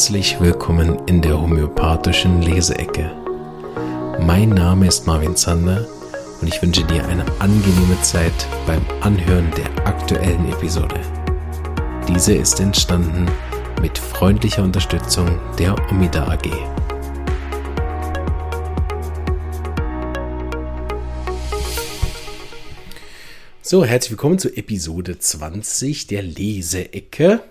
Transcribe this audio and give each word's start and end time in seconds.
Herzlich 0.00 0.40
willkommen 0.40 1.06
in 1.08 1.20
der 1.20 1.38
homöopathischen 1.38 2.40
Leseecke. 2.40 3.14
Mein 4.18 4.48
Name 4.48 4.86
ist 4.86 5.06
Marvin 5.06 5.36
Zander 5.36 5.86
und 6.40 6.48
ich 6.48 6.62
wünsche 6.62 6.84
dir 6.84 7.06
eine 7.06 7.22
angenehme 7.38 8.00
Zeit 8.00 8.32
beim 8.66 8.80
Anhören 9.02 9.50
der 9.58 9.86
aktuellen 9.86 10.50
Episode. 10.50 10.98
Diese 12.08 12.32
ist 12.32 12.60
entstanden 12.60 13.26
mit 13.82 13.98
freundlicher 13.98 14.62
Unterstützung 14.62 15.38
der 15.58 15.76
Omida 15.90 16.26
AG. 16.28 16.48
So, 23.60 23.84
herzlich 23.84 24.12
willkommen 24.12 24.38
zu 24.38 24.48
Episode 24.56 25.18
20 25.18 26.06
der 26.06 26.22
Leseecke. 26.22 27.42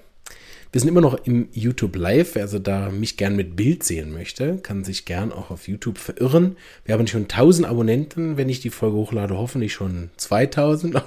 Wir 0.72 0.82
sind 0.82 0.88
immer 0.88 1.02
noch 1.02 1.26
im 1.26 1.48
YouTube 1.52 1.96
Live. 1.96 2.36
Wer 2.36 2.44
also 2.44 2.60
da 2.60 2.90
mich 2.90 3.18
gern 3.18 3.36
mit 3.36 3.56
Bild 3.56 3.84
sehen 3.84 4.14
möchte, 4.14 4.58
kann 4.58 4.84
sich 4.84 5.06
gern 5.06 5.32
auch 5.32 5.50
auf 5.50 5.68
YouTube 5.68 5.98
verirren. 5.98 6.58
Wir 6.86 6.94
haben 6.94 7.08
schon 7.08 7.24
1000 7.24 7.68
Abonnenten, 7.68 8.38
wenn 8.38 8.50
ich 8.50 8.60
die 8.60 8.70
Folge 8.70 8.98
hochlade, 8.98 9.36
hoffentlich 9.36 9.74
schon 9.74 10.12
2000. 10.18 11.02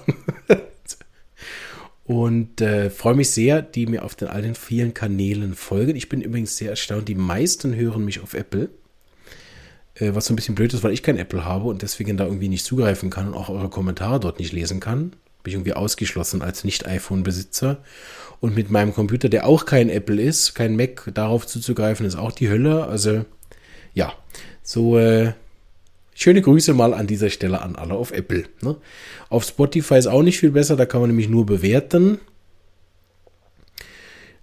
Und 2.05 2.61
äh, 2.61 2.91
freue 2.91 3.15
mich 3.15 3.31
sehr, 3.31 3.63
die 3.63 3.87
mir 3.87 4.05
auf 4.05 4.17
den 4.17 4.27
all 4.29 4.43
den 4.43 4.57
vielen 4.57 4.95
Kanälen 4.95 5.55
folgen. 5.55 5.95
Ich 5.95 6.09
bin 6.09 6.21
übrigens 6.21 6.57
sehr 6.57 6.71
erstaunt, 6.71 7.07
die 7.07 7.15
meisten 7.15 7.77
hören 7.77 8.05
mich 8.05 8.21
auf 8.21 8.35
Apple. 8.35 8.69
Äh, 9.95 10.13
was 10.15 10.27
so 10.27 10.33
ein 10.33 10.37
bisschen 10.37 10.57
blöd 10.57 10.75
ist, 10.75 10.83
weil 10.83 10.93
ich 10.93 11.05
kein 11.05 11.19
Apple 11.19 11.45
habe 11.45 11.69
und 11.69 11.83
deswegen 11.83 12.17
da 12.17 12.25
irgendwie 12.25 12.49
nicht 12.49 12.65
zugreifen 12.65 13.11
kann 13.11 13.29
und 13.29 13.35
auch 13.35 13.49
eure 13.49 13.71
Kommentare 13.71 14.19
dort 14.19 14.41
nicht 14.41 14.53
lesen 14.53 14.81
kann. 14.81 15.13
Bin 15.43 15.51
ich 15.51 15.55
irgendwie 15.55 15.75
ausgeschlossen 15.75 16.43
als 16.43 16.65
Nicht-iPhone-Besitzer. 16.65 17.79
Und 18.41 18.57
mit 18.57 18.71
meinem 18.71 18.93
Computer, 18.95 19.29
der 19.29 19.47
auch 19.47 19.67
kein 19.67 19.89
Apple 19.89 20.21
ist, 20.21 20.55
kein 20.55 20.77
Mac, 20.77 21.11
darauf 21.15 21.47
zuzugreifen, 21.47 22.07
ist 22.07 22.17
auch 22.17 22.33
die 22.33 22.49
Hölle. 22.49 22.87
Also, 22.87 23.25
ja, 23.95 24.13
so 24.63 24.99
äh, 24.99 25.33
schöne 26.15 26.43
Grüße 26.43 26.75
mal 26.75 26.95
an 26.95 27.07
dieser 27.07 27.31
Stelle 27.31 27.63
an 27.63 27.77
alle 27.77 27.95
auf 27.95 28.13
Apple. 28.13 28.45
Ne? 28.61 28.77
Auf 29.29 29.45
Spotify 29.45 29.97
ist 29.97 30.07
auch 30.07 30.23
nicht 30.23 30.39
viel 30.39 30.51
besser, 30.51 30.77
da 30.77 30.87
kann 30.87 31.01
man 31.01 31.11
nämlich 31.11 31.29
nur 31.29 31.47
bewerten. 31.47 32.19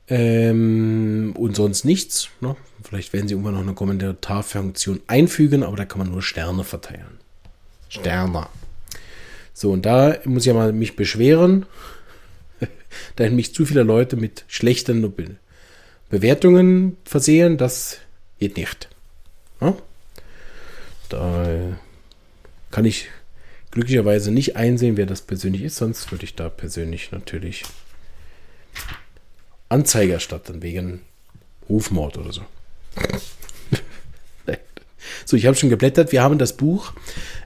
Ähm, 0.07 1.33
und 1.37 1.55
sonst 1.55 1.85
nichts. 1.85 2.29
Ne? 2.41 2.55
Vielleicht 2.83 3.13
werden 3.13 3.27
sie 3.27 3.33
irgendwann 3.33 3.53
noch 3.53 3.61
eine 3.61 3.73
Kommentarfunktion 3.73 5.01
einfügen, 5.07 5.63
aber 5.63 5.77
da 5.77 5.85
kann 5.85 5.99
man 5.99 6.09
nur 6.09 6.21
Sterne 6.21 6.63
verteilen. 6.63 7.19
Sterne. 7.89 8.47
So, 9.59 9.71
und 9.73 9.85
da 9.85 10.15
muss 10.23 10.43
ich 10.43 10.47
ja 10.47 10.53
mal 10.53 10.71
mich 10.71 10.95
beschweren. 10.95 11.65
da 13.17 13.29
mich 13.29 13.53
zu 13.53 13.65
viele 13.65 13.83
Leute 13.83 14.15
mit 14.15 14.45
schlechten 14.47 15.13
Bewertungen 16.09 16.95
versehen, 17.03 17.57
das 17.57 17.97
geht 18.39 18.55
nicht. 18.55 18.87
Ja? 19.59 19.75
Da 21.09 21.77
kann 22.71 22.85
ich 22.85 23.09
glücklicherweise 23.71 24.31
nicht 24.31 24.55
einsehen, 24.55 24.95
wer 24.95 25.05
das 25.05 25.23
persönlich 25.23 25.63
ist, 25.63 25.75
sonst 25.75 26.09
würde 26.09 26.23
ich 26.23 26.35
da 26.35 26.47
persönlich 26.47 27.11
natürlich 27.11 27.63
Anzeige 29.67 30.13
erstatten 30.13 30.61
wegen 30.61 31.01
Rufmord 31.67 32.17
oder 32.17 32.31
so. 32.31 32.45
So, 35.25 35.37
ich 35.37 35.45
habe 35.45 35.55
schon 35.55 35.69
geblättert. 35.69 36.11
Wir 36.11 36.23
haben 36.23 36.37
das 36.37 36.53
Buch 36.53 36.93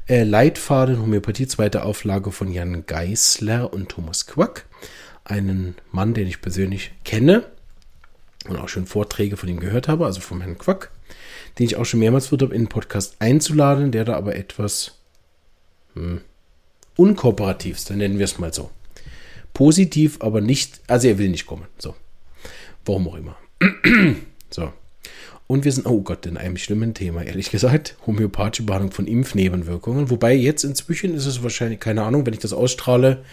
äh, 0.08 0.24
Leitfaden 0.24 1.02
Homöopathie, 1.02 1.48
zweite 1.48 1.84
Auflage 1.84 2.32
von 2.32 2.52
Jan 2.52 2.86
Geisler 2.86 3.74
und 3.74 3.90
Thomas 3.90 4.28
Quack 4.28 4.66
einen 5.26 5.76
Mann, 5.92 6.14
den 6.14 6.28
ich 6.28 6.42
persönlich 6.42 6.92
kenne 7.04 7.46
und 8.48 8.58
auch 8.58 8.70
schon 8.70 8.86
Vorträge 8.86 9.38
von 9.38 9.50
ihm 9.50 9.60
gehört 9.60 9.88
habe, 9.88 10.06
also 10.06 10.20
vom 10.20 10.42
Herrn 10.42 10.58
Quack, 10.58 10.92
den 11.58 11.66
ich 11.66 11.76
auch 11.76 11.86
schon 11.86 12.00
mehrmals 12.00 12.28
versucht 12.28 12.44
habe, 12.44 12.56
in 12.56 12.64
den 12.64 12.70
Podcast 12.70 13.16
einzuladen, 13.20 13.92
der 13.92 14.06
da 14.06 14.16
aber 14.16 14.36
etwas 14.36 15.00
hm, 15.94 16.22
unkooperativ 16.96 17.78
ist, 17.78 17.90
dann 17.90 17.98
nennen 17.98 18.18
wir 18.18 18.26
es 18.26 18.38
mal 18.38 18.54
so. 18.54 18.70
Positiv, 19.54 20.18
aber 20.20 20.42
nicht, 20.42 20.82
also 20.88 21.08
er 21.08 21.18
will 21.18 21.30
nicht 21.30 21.46
kommen. 21.46 21.68
So. 21.78 21.96
Warum 22.86 23.08
auch 23.08 23.16
immer. 23.16 23.38
so. 24.50 24.74
Und 25.48 25.66
wir 25.66 25.72
sind, 25.72 25.86
oh 25.86 26.02
Gott, 26.02 26.26
in 26.26 26.38
einem 26.38 26.58
schlimmen 26.58 26.94
Thema, 26.94 27.24
ehrlich 27.24 27.52
gesagt. 27.52 27.98
Homöopathische 28.08 28.64
Behandlung 28.64 28.92
von 28.92 29.08
Impfnebenwirkungen. 29.08 30.10
Wobei 30.10 30.34
jetzt 30.34 30.64
inzwischen 30.64 31.14
ist 31.14 31.26
es 31.26 31.44
wahrscheinlich, 31.44 31.80
keine 31.80 32.04
Ahnung, 32.04 32.26
wenn 32.26 32.34
ich 32.34 32.40
das 32.40 32.54
ausstrahle, 32.54 33.24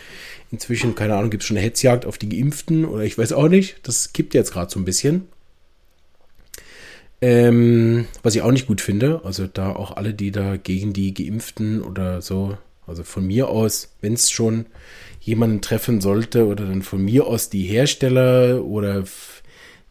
inzwischen, 0.50 0.94
keine 0.94 1.14
Ahnung, 1.14 1.30
gibt 1.30 1.42
es 1.42 1.46
schon 1.46 1.56
eine 1.56 1.64
Hetzjagd 1.64 2.06
auf 2.06 2.18
die 2.18 2.28
Geimpften 2.28 2.84
oder 2.84 3.04
ich 3.04 3.16
weiß 3.16 3.32
auch 3.32 3.48
nicht. 3.48 3.76
Das 3.84 4.12
kippt 4.12 4.34
jetzt 4.34 4.52
gerade 4.52 4.70
so 4.70 4.80
ein 4.80 4.84
bisschen. 4.84 5.28
Ähm, 7.22 8.06
was 8.22 8.34
ich 8.34 8.42
auch 8.42 8.50
nicht 8.50 8.66
gut 8.66 8.80
finde, 8.80 9.20
also 9.24 9.46
da 9.46 9.74
auch 9.74 9.96
alle, 9.96 10.14
die 10.14 10.30
da 10.30 10.56
gegen 10.56 10.92
die 10.92 11.12
Geimpften 11.12 11.82
oder 11.82 12.22
so, 12.22 12.56
also 12.86 13.04
von 13.04 13.26
mir 13.26 13.48
aus, 13.48 13.94
wenn 14.00 14.14
es 14.14 14.30
schon 14.30 14.66
jemanden 15.20 15.60
treffen 15.60 16.00
sollte 16.00 16.46
oder 16.46 16.64
dann 16.64 16.82
von 16.82 17.02
mir 17.02 17.26
aus 17.26 17.50
die 17.50 17.64
Hersteller 17.64 18.64
oder 18.64 19.04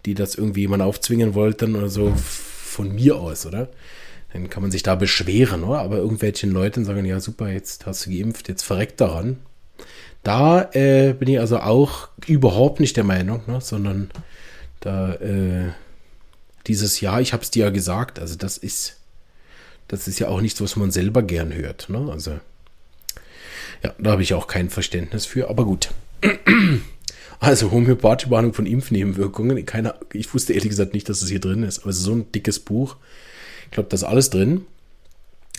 die 0.10 0.16
das 0.16 0.34
irgendwie 0.34 0.62
jemand 0.62 0.82
aufzwingen 0.82 1.36
wollten 1.36 1.76
oder 1.76 1.90
so, 1.90 2.14
von 2.16 2.94
mir 2.96 3.18
aus, 3.18 3.46
oder? 3.46 3.70
Dann 4.34 4.50
kann 4.50 4.64
man 4.64 4.72
sich 4.72 4.82
da 4.82 4.96
beschweren, 4.96 5.64
oder? 5.64 5.80
Aber 5.80 5.98
irgendwelchen 5.98 6.52
Leuten 6.52 6.84
sagen, 6.84 7.06
ja 7.06 7.20
super, 7.20 7.50
jetzt 7.50 7.86
hast 7.86 8.06
du 8.06 8.10
geimpft, 8.10 8.48
jetzt 8.48 8.64
verreckt 8.64 9.00
daran. 9.02 9.38
Da 10.24 10.70
äh, 10.74 11.14
bin 11.14 11.30
ich 11.30 11.40
also 11.40 11.60
auch 11.60 12.10
überhaupt 12.26 12.80
nicht 12.80 12.98
der 12.98 13.04
Meinung, 13.04 13.42
ne? 13.46 13.62
sondern 13.62 14.10
da 14.80 15.14
äh, 15.16 15.70
dieses 16.66 17.02
Jahr, 17.02 17.22
ich 17.22 17.32
habe 17.34 17.44
es 17.44 17.52
dir 17.52 17.66
ja 17.66 17.70
gesagt, 17.70 18.20
also 18.20 18.36
das 18.36 18.58
ist, 18.58 18.98
das 19.88 20.08
ist 20.08 20.20
ja 20.20 20.28
auch 20.28 20.42
nichts, 20.42 20.60
was 20.60 20.76
man 20.76 20.92
selber 20.92 21.22
gern 21.22 21.54
hört. 21.54 21.88
Ne? 21.90 22.10
Also 22.12 22.40
ja, 23.84 23.94
da 24.00 24.12
habe 24.12 24.24
ich 24.24 24.34
auch 24.34 24.48
kein 24.48 24.70
Verständnis 24.70 25.28
für, 25.28 25.50
aber 25.50 25.66
gut. 25.66 25.90
Also 27.40 27.72
homöopathische 27.72 28.30
Behandlung 28.30 28.54
von 28.54 28.66
Impfnebenwirkungen. 28.66 29.66
Keine, 29.66 29.96
ich 30.14 30.34
wusste 30.34 30.54
ehrlich 30.54 30.70
gesagt 30.70 30.94
nicht, 30.94 31.08
dass 31.08 31.22
es 31.22 31.30
hier 31.30 31.40
drin 31.40 31.64
ist. 31.64 31.86
Also 31.86 32.02
so 32.02 32.12
ein 32.14 32.32
dickes 32.32 32.60
Buch. 32.60 32.98
Ich 33.66 33.72
glaube, 33.72 33.90
da 33.90 33.96
ist 33.96 34.04
alles 34.04 34.30
drin. 34.30 34.66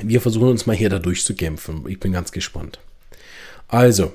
Wir 0.02 0.20
versuchen 0.20 0.48
uns 0.48 0.66
mal 0.66 0.76
hier 0.76 0.90
da 0.90 0.98
durchzukämpfen. 0.98 1.88
Ich 1.88 1.98
bin 2.00 2.12
ganz 2.12 2.32
gespannt. 2.32 2.80
Also, 3.68 4.12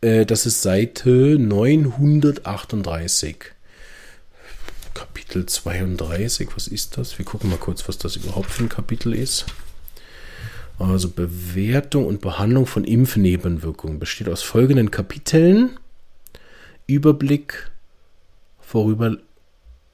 äh, 0.00 0.26
das 0.26 0.44
ist 0.44 0.62
Seite 0.62 1.38
938. 1.38 3.36
Kapitel 4.92 5.46
32. 5.46 6.48
Was 6.54 6.68
ist 6.68 6.98
das? 6.98 7.18
Wir 7.18 7.24
gucken 7.24 7.50
mal 7.50 7.58
kurz, 7.58 7.88
was 7.88 7.98
das 7.98 8.16
überhaupt 8.16 8.50
für 8.50 8.64
ein 8.64 8.68
Kapitel 8.68 9.14
ist. 9.14 9.46
Also 10.78 11.08
Bewertung 11.08 12.06
und 12.06 12.20
Behandlung 12.20 12.66
von 12.66 12.84
Impfnebenwirkungen 12.84 13.98
besteht 13.98 14.28
aus 14.28 14.42
folgenden 14.42 14.90
Kapiteln. 14.90 15.78
Überblick, 16.86 17.70
Vorüber, 18.60 19.18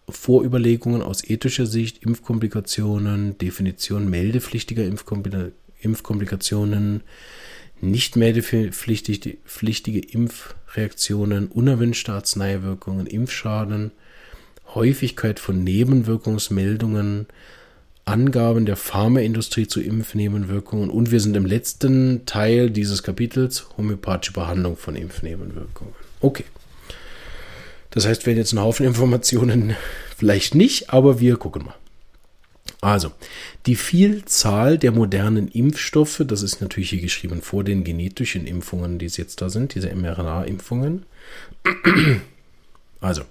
Vorüberlegungen 0.08 1.02
aus 1.02 1.24
ethischer 1.24 1.66
Sicht, 1.66 2.02
Impfkomplikationen, 2.02 3.38
Definition 3.38 4.08
meldepflichtiger 4.10 4.84
Impfkomplikationen, 5.80 7.02
nicht 7.80 8.16
meldepflichtige 8.16 9.98
Impfreaktionen, 10.00 11.48
unerwünschte 11.48 12.12
Arzneiwirkungen, 12.12 13.06
Impfschaden, 13.06 13.90
Häufigkeit 14.74 15.40
von 15.40 15.64
Nebenwirkungsmeldungen, 15.64 17.26
Angaben 18.04 18.66
der 18.66 18.76
Pharmaindustrie 18.76 19.66
zu 19.66 19.80
Impfnebenwirkungen 19.80 20.90
und 20.90 21.10
wir 21.10 21.20
sind 21.20 21.36
im 21.36 21.46
letzten 21.46 22.26
Teil 22.26 22.70
dieses 22.70 23.02
Kapitels 23.02 23.66
homöopathische 23.76 24.32
Behandlung 24.32 24.76
von 24.76 24.96
Impfnebenwirkungen. 24.96 25.94
Okay. 26.20 26.44
Das 27.92 28.06
heißt, 28.06 28.26
wir 28.26 28.32
haben 28.32 28.38
jetzt 28.38 28.52
einen 28.52 28.64
Haufen 28.64 28.84
Informationen, 28.92 29.76
vielleicht 30.16 30.54
nicht, 30.54 30.90
aber 30.90 31.20
wir 31.20 31.36
gucken 31.36 31.64
mal. 31.64 31.74
Also, 32.80 33.12
die 33.66 33.76
Vielzahl 33.76 34.76
der 34.76 34.90
modernen 34.90 35.46
Impfstoffe, 35.48 36.22
das 36.26 36.42
ist 36.42 36.60
natürlich 36.60 36.90
hier 36.90 37.00
geschrieben 37.00 37.40
vor 37.40 37.62
den 37.62 37.84
genetischen 37.84 38.46
Impfungen, 38.46 38.98
die 38.98 39.06
jetzt 39.06 39.40
da 39.40 39.50
sind, 39.50 39.74
diese 39.74 39.94
mRNA-Impfungen. 39.94 41.04
Also, 43.00 43.22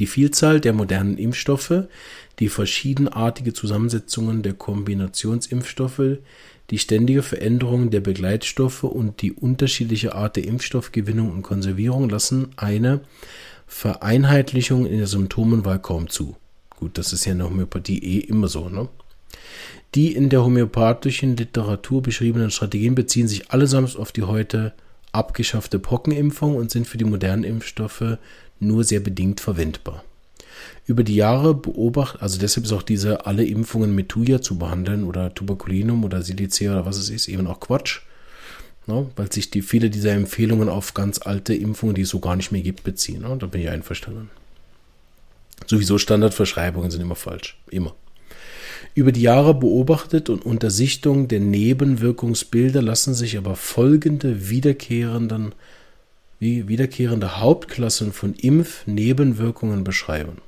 die 0.00 0.06
Vielzahl 0.06 0.60
der 0.60 0.72
modernen 0.72 1.18
Impfstoffe, 1.18 1.84
die 2.38 2.48
verschiedenartige 2.48 3.52
Zusammensetzungen 3.52 4.42
der 4.42 4.54
Kombinationsimpfstoffe, 4.54 6.18
die 6.70 6.78
ständige 6.78 7.22
Veränderung 7.22 7.90
der 7.90 8.00
Begleitstoffe 8.00 8.84
und 8.84 9.22
die 9.22 9.32
unterschiedliche 9.32 10.14
Art 10.14 10.36
der 10.36 10.46
Impfstoffgewinnung 10.46 11.30
und 11.30 11.42
Konservierung 11.42 12.08
lassen 12.08 12.48
eine 12.56 13.00
Vereinheitlichung 13.66 14.86
in 14.86 14.98
der 14.98 15.06
Symptomenwahl 15.06 15.80
kaum 15.80 16.08
zu. 16.08 16.36
Gut, 16.76 16.96
das 16.96 17.12
ist 17.12 17.24
ja 17.26 17.32
in 17.32 17.38
der 17.38 17.50
Homöopathie 17.50 17.98
eh 17.98 18.18
immer 18.20 18.48
so, 18.48 18.68
ne? 18.68 18.88
Die 19.94 20.14
in 20.14 20.28
der 20.28 20.44
homöopathischen 20.44 21.36
Literatur 21.36 22.00
beschriebenen 22.00 22.50
Strategien 22.50 22.94
beziehen 22.94 23.28
sich 23.28 23.50
allesamt 23.50 23.96
auf 23.96 24.12
die 24.12 24.22
heute 24.22 24.72
abgeschaffte 25.12 25.78
Pockenimpfung 25.78 26.54
und 26.54 26.70
sind 26.70 26.86
für 26.86 26.98
die 26.98 27.04
modernen 27.04 27.44
Impfstoffe 27.44 28.18
nur 28.60 28.84
sehr 28.84 29.00
bedingt 29.00 29.40
verwendbar. 29.40 30.04
Über 30.86 31.04
die 31.04 31.14
Jahre 31.14 31.54
beobachtet, 31.54 32.22
also 32.22 32.38
deshalb 32.38 32.66
ist 32.66 32.72
auch 32.72 32.82
diese 32.82 33.26
alle 33.26 33.44
Impfungen 33.44 33.94
mit 33.94 34.08
Tuya 34.08 34.40
zu 34.42 34.58
behandeln 34.58 35.04
oder 35.04 35.34
Tuberculinum 35.34 36.04
oder 36.04 36.22
Silicea 36.22 36.72
oder 36.72 36.86
was 36.86 36.96
es 36.96 37.10
ist, 37.10 37.28
eben 37.28 37.46
auch 37.46 37.60
Quatsch. 37.60 38.00
Ne? 38.86 39.08
Weil 39.16 39.32
sich 39.32 39.50
die, 39.50 39.62
viele 39.62 39.90
dieser 39.90 40.12
Empfehlungen 40.12 40.68
auf 40.68 40.94
ganz 40.94 41.20
alte 41.22 41.54
Impfungen, 41.54 41.94
die 41.94 42.02
es 42.02 42.08
so 42.08 42.18
gar 42.18 42.36
nicht 42.36 42.50
mehr 42.50 42.62
gibt, 42.62 42.82
beziehen. 42.82 43.22
Ne? 43.22 43.36
Da 43.38 43.46
bin 43.46 43.60
ich 43.60 43.68
einverstanden. 43.68 44.30
Sowieso 45.66 45.98
Standardverschreibungen 45.98 46.90
sind 46.90 47.00
immer 47.00 47.14
falsch. 47.14 47.58
Immer. 47.70 47.94
Über 48.94 49.12
die 49.12 49.22
Jahre 49.22 49.54
beobachtet 49.54 50.28
und 50.28 50.44
unter 50.44 50.70
Sichtung 50.70 51.28
der 51.28 51.40
Nebenwirkungsbilder 51.40 52.82
lassen 52.82 53.14
sich 53.14 53.38
aber 53.38 53.54
folgende 53.54 54.48
wiederkehrenden, 54.50 55.54
wie 56.40 56.66
wiederkehrende 56.66 57.38
Hauptklassen 57.38 58.12
von 58.12 58.34
Impfnebenwirkungen 58.34 59.84
beschreiben. 59.84 60.38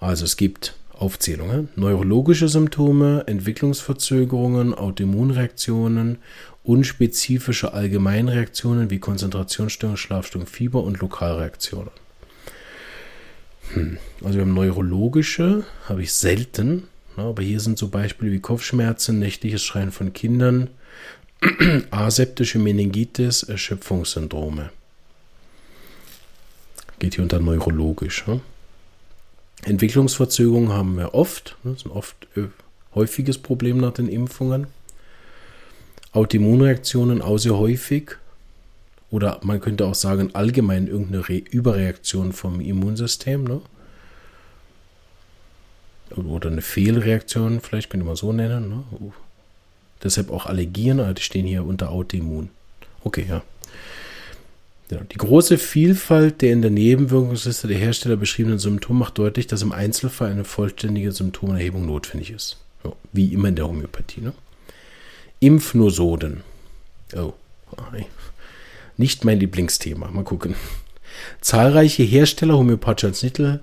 Also 0.00 0.24
es 0.24 0.36
gibt 0.36 0.74
Aufzählungen, 0.92 1.70
neurologische 1.76 2.48
Symptome, 2.48 3.24
Entwicklungsverzögerungen, 3.26 4.74
Autoimmunreaktionen, 4.74 6.18
unspezifische 6.64 7.72
Allgemeinreaktionen 7.72 8.90
wie 8.90 8.98
Konzentrationsstörung, 8.98 9.96
Schlafstörung, 9.96 10.46
Fieber 10.46 10.82
und 10.82 11.00
Lokalreaktionen. 11.00 11.90
Hm. 13.72 13.98
Also 14.22 14.34
wir 14.34 14.42
haben 14.42 14.54
neurologische, 14.54 15.64
habe 15.88 16.02
ich 16.02 16.12
selten, 16.12 16.88
ne, 17.16 17.22
aber 17.22 17.42
hier 17.42 17.60
sind 17.60 17.78
so 17.78 17.88
Beispiele 17.88 18.32
wie 18.32 18.40
Kopfschmerzen, 18.40 19.20
nächtliches 19.20 19.62
Schreien 19.62 19.92
von 19.92 20.12
Kindern, 20.12 20.68
aseptische 21.90 22.58
Meningitis, 22.58 23.44
Erschöpfungssyndrome. 23.44 24.70
Geht 27.00 27.16
hier 27.16 27.24
unter 27.24 27.40
neurologisch. 27.40 28.26
Ne? 28.28 28.40
Entwicklungsverzögerungen 29.64 30.72
haben 30.72 30.96
wir 30.96 31.14
oft. 31.14 31.56
Das 31.64 31.78
ist 31.78 31.86
ein 31.86 31.92
oft 31.92 32.28
äh, 32.36 32.44
häufiges 32.94 33.38
Problem 33.38 33.78
nach 33.78 33.92
den 33.92 34.08
Impfungen. 34.08 34.68
Autoimmunreaktionen 36.12 37.22
außer 37.22 37.58
häufig. 37.58 38.12
Oder 39.10 39.40
man 39.42 39.60
könnte 39.60 39.86
auch 39.86 39.94
sagen, 39.94 40.34
allgemein 40.34 40.86
irgendeine 40.86 41.28
Re 41.28 41.38
Überreaktion 41.38 42.32
vom 42.32 42.60
Immunsystem. 42.60 43.44
Ne? 43.44 43.60
Oder 46.16 46.50
eine 46.50 46.62
Fehlreaktion, 46.62 47.60
vielleicht 47.60 47.90
könnte 47.90 48.06
man 48.06 48.16
so 48.16 48.32
nennen. 48.32 48.68
Ne? 48.68 48.84
Deshalb 50.02 50.30
auch 50.30 50.46
Allergien, 50.46 51.14
die 51.14 51.22
stehen 51.22 51.46
hier 51.46 51.64
unter 51.64 51.90
Autoimmun. 51.90 52.50
Okay, 53.04 53.26
ja. 53.28 53.42
Ja, 54.90 54.98
die 55.04 55.18
große 55.18 55.56
Vielfalt 55.56 56.42
der 56.42 56.52
in 56.52 56.62
der 56.62 56.70
Nebenwirkungsliste 56.70 57.68
der 57.68 57.78
Hersteller 57.78 58.16
beschriebenen 58.16 58.58
Symptome 58.58 58.98
macht 58.98 59.18
deutlich, 59.18 59.46
dass 59.46 59.62
im 59.62 59.72
Einzelfall 59.72 60.30
eine 60.30 60.44
vollständige 60.44 61.12
Symptomerhebung 61.12 61.86
notwendig 61.86 62.30
ist. 62.30 62.56
Ja, 62.84 62.92
wie 63.12 63.32
immer 63.32 63.48
in 63.48 63.56
der 63.56 63.68
Homöopathie. 63.68 64.20
Ne? 64.20 64.32
Impfnosoden. 65.38 66.42
Oh, 67.14 67.32
nicht 68.96 69.24
mein 69.24 69.38
Lieblingsthema. 69.38 70.10
Mal 70.10 70.24
gucken. 70.24 70.54
Zahlreiche 71.40 72.02
Hersteller 72.02 72.56
homöopathischer 72.56 73.08
Arzneimittel. 73.08 73.60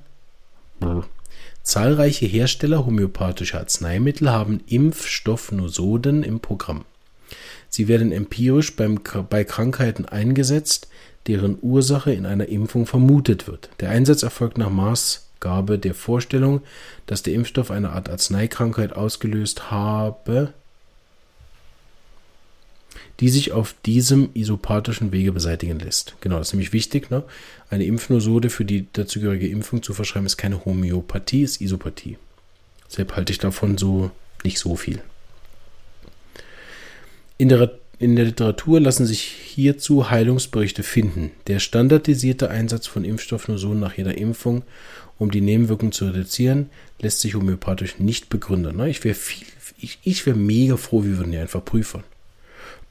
Zahlreiche 1.64 2.26
Hersteller 2.26 2.86
homöopathischer 2.86 3.60
Arzneimittel 3.60 4.32
haben 4.32 4.62
Impfstoffnosoden 4.68 6.24
im 6.24 6.40
Programm. 6.40 6.86
Sie 7.70 7.88
werden 7.88 8.12
empirisch 8.12 8.76
beim, 8.76 9.00
bei 9.30 9.44
Krankheiten 9.44 10.06
eingesetzt, 10.06 10.88
deren 11.28 11.58
Ursache 11.62 12.14
in 12.14 12.26
einer 12.26 12.48
Impfung 12.48 12.86
vermutet 12.86 13.48
wird. 13.48 13.70
Der 13.80 13.90
Einsatz 13.90 14.24
erfolgt 14.24 14.58
nach 14.58 14.70
Maßgabe 14.70 15.78
der 15.78 15.94
Vorstellung, 15.94 16.62
dass 17.06 17.24
der 17.24 17.34
Impfstoff 17.34 17.70
eine 17.70 17.92
Art 17.92 18.10
Arzneikrankheit 18.10 18.94
ausgelöst 18.94 19.70
habe, 19.70 20.54
die 23.20 23.30
sich 23.30 23.52
auf 23.52 23.76
diesem 23.86 24.30
isopathischen 24.34 25.12
Wege 25.12 25.32
beseitigen 25.32 25.80
lässt. 25.80 26.16
Genau, 26.22 26.38
das 26.38 26.50
ist 26.50 26.54
nämlich 26.54 26.74
wichtig. 26.74 27.10
Ne? 27.10 27.24
Eine 27.70 27.86
Impfnosode 27.86 28.50
für 28.50 28.64
die 28.64 28.88
dazugehörige 28.94 29.48
Impfung 29.48 29.82
zu 29.82 29.94
verschreiben 29.94 30.28
ist 30.28 30.38
keine 30.38 30.64
Homöopathie, 30.66 31.42
ist 31.42 31.60
Isopathie. 31.60 32.18
Deshalb 32.90 33.16
halte 33.16 33.34
ich 33.34 33.40
davon 33.40 33.78
so 33.78 34.12
nicht 34.44 34.60
so 34.60 34.76
viel. 34.76 35.02
In 37.38 37.50
der 37.50 37.60
in 38.00 38.16
der 38.16 38.26
Literatur 38.26 38.80
lassen 38.80 39.06
sich 39.06 39.22
hierzu 39.22 40.10
Heilungsberichte 40.10 40.84
finden. 40.84 41.32
Der 41.48 41.60
standardisierte 41.60 42.50
Einsatz 42.50 42.88
von 42.88 43.04
Impfstoffnosonen 43.04 43.80
nach 43.80 43.98
jeder 43.98 44.18
Impfung, 44.18 44.64
um 45.18 45.32
die 45.32 45.42
Nebenwirkungen 45.42 45.92
zu 45.92 46.06
reduzieren, 46.06 46.70
lässt 47.00 47.22
sich 47.22 47.34
homöopathisch 47.34 47.98
nicht 48.00 48.30
begründen. 48.30 48.80
Ich 48.86 49.04
wäre 49.04 49.18
ich, 49.80 50.00
ich 50.04 50.26
wär 50.26 50.36
mega 50.36 50.78
froh, 50.78 51.04
wir 51.04 51.18
würden 51.18 51.32
die 51.32 51.38
einfach 51.38 51.64
prüfen. 51.64 52.04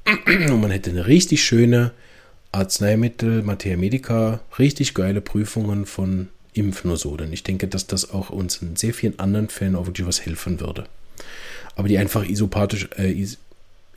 Und 0.26 0.60
man 0.60 0.70
hätte 0.70 0.90
eine 0.90 1.06
richtig 1.06 1.44
schöne 1.44 1.92
Arzneimittel, 2.52 3.42
Materia 3.42 3.76
Medica, 3.76 4.40
richtig 4.58 4.94
geile 4.94 5.20
Prüfungen 5.20 5.86
von 5.86 6.28
Impfnosoden. 6.52 7.32
Ich 7.32 7.42
denke, 7.42 7.68
dass 7.68 7.86
das 7.86 8.10
auch 8.10 8.30
uns 8.30 8.62
in 8.62 8.76
sehr 8.76 8.94
vielen 8.94 9.18
anderen 9.18 9.48
Fällen 9.48 9.76
auch 9.76 9.86
wirklich 9.86 10.06
was 10.06 10.24
helfen 10.24 10.60
würde. 10.60 10.86
Aber 11.74 11.88
die 11.88 11.98
einfach 11.98 12.24
isopathisch, 12.24 12.88
äh, 12.96 13.26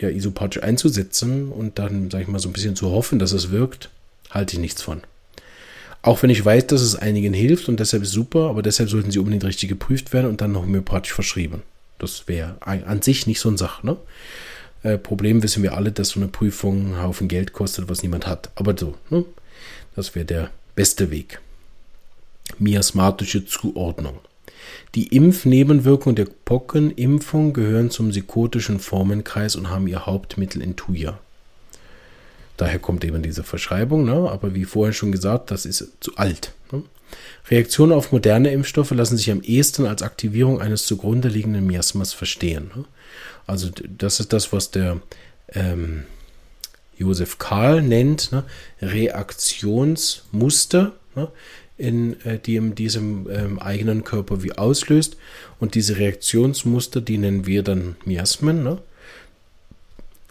ja, 0.01 0.10
isopathisch 0.10 0.63
einzusetzen 0.63 1.51
und 1.51 1.80
dann, 1.80 2.10
sag 2.10 2.22
ich 2.22 2.28
mal, 2.28 2.40
so 2.40 2.50
ein 2.50 2.54
bisschen 2.54 2.75
zu 2.75 2.92
hoffen, 2.92 3.19
dass 3.19 3.31
es 3.31 3.51
wirkt, 3.51 3.90
halte 4.30 4.54
ich 4.56 4.60
nichts 4.60 4.81
von. 4.81 5.01
Auch 6.01 6.24
wenn 6.24 6.30
ich 6.30 6.44
weiß, 6.44 6.68
dass 6.68 6.81
es 6.81 6.96
einigen 6.96 7.34
hilft 7.34 7.68
und 7.68 7.80
deshalb 7.80 8.04
ist 8.04 8.12
super, 8.12 8.50
aber 8.50 8.62
deshalb 8.62 8.90
sollten 8.90 9.12
sie 9.12 9.19
unbedingt 9.19 9.44
richtig 9.44 9.69
geprüft 9.69 10.13
werden 10.13 10.28
und 10.28 10.42
dann 10.42 10.54
noch 10.54 10.63
homöopathisch 10.63 11.13
verschrieben. 11.13 11.62
Das 11.98 12.28
wäre 12.28 12.56
an 12.62 13.01
sich 13.01 13.28
nicht 13.28 13.42
so 13.42 13.50
eine 13.50 13.57
Sache. 13.57 13.86
Ne? 13.86 13.98
Äh, 14.84 14.98
Problem 14.98 15.44
wissen 15.44 15.62
wir 15.62 15.74
alle, 15.74 15.92
dass 15.92 16.10
so 16.10 16.19
eine 16.19 16.30
Prüfung 16.30 16.86
einen 16.86 17.04
Haufen 17.04 17.28
Geld 17.28 17.51
kostet, 17.51 17.90
was 17.90 18.01
niemand 18.01 18.28
hat. 18.28 18.50
Aber 18.56 18.78
so, 18.78 18.96
ne? 19.10 19.25
das 19.96 20.16
wäre 20.16 20.25
der 20.25 20.50
beste 20.75 21.12
Weg. 21.12 21.42
Miasmatische 22.57 23.46
Zuordnung. 23.46 24.19
Die 24.96 25.08
Impfnebenwirkungen 25.08 26.16
der 26.16 26.28
Pockenimpfung 26.46 27.54
gehören 27.54 27.90
zum 27.90 28.10
psychotischen 28.10 28.80
Formenkreis 28.80 29.56
und 29.56 29.70
haben 29.70 29.88
ihr 29.88 30.06
Hauptmittel 30.06 30.62
in 30.62 30.76
Tuya. 30.76 31.20
Daher 32.58 32.80
kommt 32.80 33.06
eben 33.06 33.24
diese 33.24 33.44
Verschreibung, 33.44 34.04
ne? 34.04 34.30
aber 34.30 34.54
wie 34.54 34.66
vorhin 34.66 34.94
schon 34.94 35.13
gesagt, 35.13 35.51
das 35.51 35.66
ist 35.66 35.94
zu 36.01 36.18
alt. 36.18 36.51
Ne? 36.72 36.84
Reaktionen 37.50 37.94
auf 37.94 38.12
moderne 38.12 38.51
Impfstoffe 38.51 38.92
lassen 38.92 39.16
sich 39.16 39.32
am 39.32 39.42
ehesten 39.42 39.86
als 39.86 40.01
Aktivierung 40.01 40.60
eines 40.60 40.86
zugrunde 40.86 41.30
liegenden 41.30 41.66
Miasmas 41.66 42.12
verstehen. 42.13 42.72
Ne? 42.75 42.84
Also 43.48 43.70
das 43.98 44.20
ist 44.20 44.34
das, 44.34 44.51
was 44.51 44.72
der 44.72 45.00
ähm, 45.54 46.04
Josef 46.98 47.38
Karl 47.38 47.82
nennt, 47.82 48.34
ne? 48.34 48.44
Reaktionsmuster. 48.82 50.92
Ne? 51.16 51.30
In, 51.79 52.19
äh, 52.25 52.38
die 52.38 52.57
in 52.57 52.75
diesem 52.75 53.27
ähm, 53.31 53.57
eigenen 53.57 54.03
Körper 54.03 54.43
wie 54.43 54.51
auslöst. 54.51 55.17
Und 55.59 55.75
diese 55.75 55.98
Reaktionsmuster, 55.98 57.01
die 57.01 57.17
nennen 57.17 57.48
wir 57.48 57.63
dann 57.63 57.95
Miasmen. 58.05 58.63
Ne? 58.63 58.79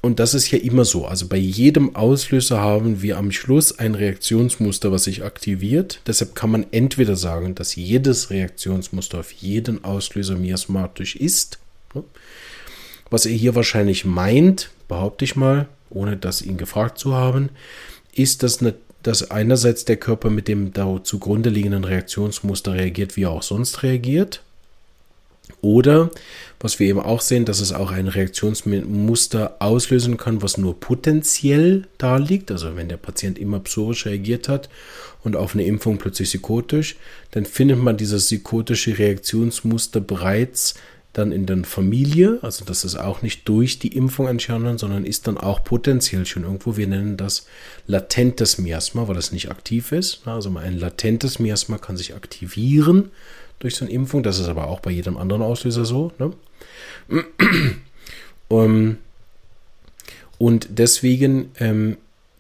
Und 0.01 0.21
das 0.21 0.35
ist 0.35 0.51
ja 0.51 0.59
immer 0.59 0.85
so. 0.85 1.07
Also 1.07 1.27
bei 1.27 1.37
jedem 1.37 1.97
Auslöser 1.97 2.61
haben 2.61 3.03
wir 3.03 3.17
am 3.17 3.33
Schluss 3.33 3.79
ein 3.79 3.95
Reaktionsmuster, 3.95 4.93
was 4.93 5.05
sich 5.05 5.25
aktiviert. 5.25 6.01
Deshalb 6.07 6.35
kann 6.35 6.51
man 6.51 6.67
entweder 6.71 7.17
sagen, 7.17 7.55
dass 7.55 7.75
jedes 7.75 8.31
Reaktionsmuster 8.31 9.19
auf 9.19 9.33
jeden 9.33 9.83
Auslöser 9.85 10.37
miasmatisch 10.37 11.17
ist. 11.17 11.59
Ne? 11.95 12.05
Was 13.11 13.27
er 13.27 13.33
hier 13.33 13.55
wahrscheinlich 13.55 14.05
meint, 14.05 14.71
behaupte 14.87 15.25
ich 15.25 15.35
mal, 15.35 15.67
ohne 15.91 16.17
das 16.17 16.43
ihn 16.43 16.59
gefragt 16.59 16.99
zu 16.99 17.15
haben, 17.15 17.49
ist, 18.13 18.43
dass 18.43 18.61
eine 18.61 18.75
dass 19.09 19.31
einerseits 19.31 19.87
der 19.87 19.97
Körper 19.97 20.29
mit 20.29 20.49
dem 20.49 20.75
da 20.75 21.01
zugrunde 21.03 21.49
liegenden 21.49 21.85
Reaktionsmuster 21.85 22.75
reagiert, 22.75 23.17
wie 23.17 23.23
er 23.23 23.31
auch 23.31 23.43
sonst 23.43 23.83
reagiert. 23.83 24.43
Oder, 25.63 26.11
was 26.61 26.79
wir 26.79 26.89
eben 26.89 27.01
auch 27.01 27.23
sehen, 27.23 27.47
dass 27.47 27.61
es 27.61 27.73
auch 27.73 27.91
ein 27.91 28.07
Reaktionsmuster 28.07 29.57
auslösen 29.61 30.19
kann, 30.19 30.43
was 30.43 30.59
nur 30.59 30.79
potenziell 30.79 31.89
da 31.97 32.19
liegt. 32.19 32.51
Also 32.51 32.77
wenn 32.77 32.91
der 32.91 32.99
Patient 32.99 33.39
immer 33.39 33.61
psorisch 33.61 34.05
reagiert 34.05 34.47
hat 34.47 34.69
und 35.25 35.37
auf 35.37 35.55
eine 35.55 35.65
Impfung 35.65 35.97
plötzlich 35.97 36.29
psychotisch, 36.29 36.97
dann 37.31 37.47
findet 37.47 37.79
man 37.79 37.97
dieses 37.97 38.27
psychotische 38.27 38.99
Reaktionsmuster 38.99 40.01
bereits 40.01 40.75
dann 41.19 41.33
in 41.33 41.47
der 41.47 41.65
Familie, 41.65 42.39
also 42.43 42.65
das 42.65 42.85
ist 42.85 42.97
auch 42.97 43.23
nicht 43.23 43.49
durch 43.49 43.79
die 43.79 43.97
Impfung 43.97 44.29
entstanden, 44.29 44.79
sondern 44.79 45.05
ist 45.05 45.27
dann 45.27 45.37
auch 45.37 45.65
potenziell 45.65 46.25
schon 46.25 46.45
irgendwo, 46.45 46.77
wir 46.77 46.87
nennen 46.87 47.17
das 47.17 47.47
latentes 47.87 48.59
Miasma, 48.59 49.09
weil 49.09 49.17
es 49.17 49.33
nicht 49.33 49.51
aktiv 49.51 49.93
ist. 49.93 50.27
Also 50.27 50.57
ein 50.57 50.79
latentes 50.79 51.39
Miasma 51.39 51.79
kann 51.79 51.97
sich 51.97 52.15
aktivieren 52.15 53.11
durch 53.59 53.75
so 53.75 53.85
eine 53.85 53.93
Impfung, 53.93 54.23
das 54.23 54.39
ist 54.39 54.49
aber 54.49 54.69
auch 54.69 54.81
bei 54.81 54.91
jedem 54.91 55.17
anderen 55.17 55.43
Auslöser 55.43 55.85
so. 55.85 56.13
Ne? 56.19 56.33
Und 60.39 60.69
deswegen 60.71 61.51
ähm, 61.59 61.97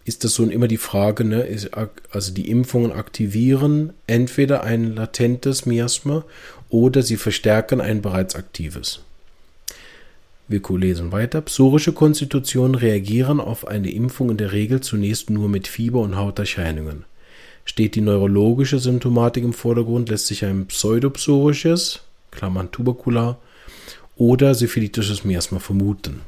ist 0.09 0.25
das 0.25 0.35
so 0.35 0.45
immer 0.45 0.69
die 0.69 0.79
Frage, 0.79 1.25
ne, 1.25 1.43
ist, 1.43 1.71
also 2.11 2.33
die 2.33 2.51
Impfungen 2.51 2.93
aktivieren 2.93 3.93
entweder 4.07 4.65
ein 4.65 4.95
latentes 4.95 5.67
Miasma 5.67 6.25
oder 6.71 7.03
sie 7.03 7.17
verstärken 7.17 7.81
ein 7.81 8.01
bereits 8.01 8.35
aktives. 8.35 9.01
Wir 10.49 10.63
lesen 10.79 11.13
weiter. 11.13 11.43
Psorische 11.43 11.93
Konstitutionen 11.93 12.75
reagieren 12.75 13.39
auf 13.39 13.69
eine 13.69 13.91
Impfung 13.91 14.31
in 14.31 14.39
der 14.39 14.53
Regel 14.53 14.81
zunächst 14.81 15.29
nur 15.29 15.51
mit 15.51 15.69
Fieber 15.69 16.01
und 16.01 16.17
Hauterscheinungen. 16.17 17.05
Steht 17.67 17.95
die 17.95 18.01
neurologische 18.01 18.79
Symptomatik 18.79 19.45
im 19.45 19.53
Vordergrund, 19.53 20.09
lässt 20.09 20.27
sich 20.27 20.47
ein 20.47 20.65
pseudopsorisches, 20.67 22.01
Klammern 22.31 22.71
tuberkular, 22.71 23.39
oder 24.17 24.55
syphilitisches 24.55 25.23
Miasma 25.23 25.59
vermuten. 25.59 26.23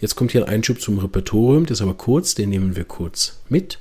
Jetzt 0.00 0.14
kommt 0.14 0.32
hier 0.32 0.44
ein 0.44 0.52
Einschub 0.52 0.80
zum 0.80 0.98
Repertorium, 0.98 1.64
das 1.64 1.78
ist 1.78 1.82
aber 1.82 1.94
kurz, 1.94 2.34
den 2.34 2.50
nehmen 2.50 2.76
wir 2.76 2.84
kurz 2.84 3.38
mit. 3.48 3.78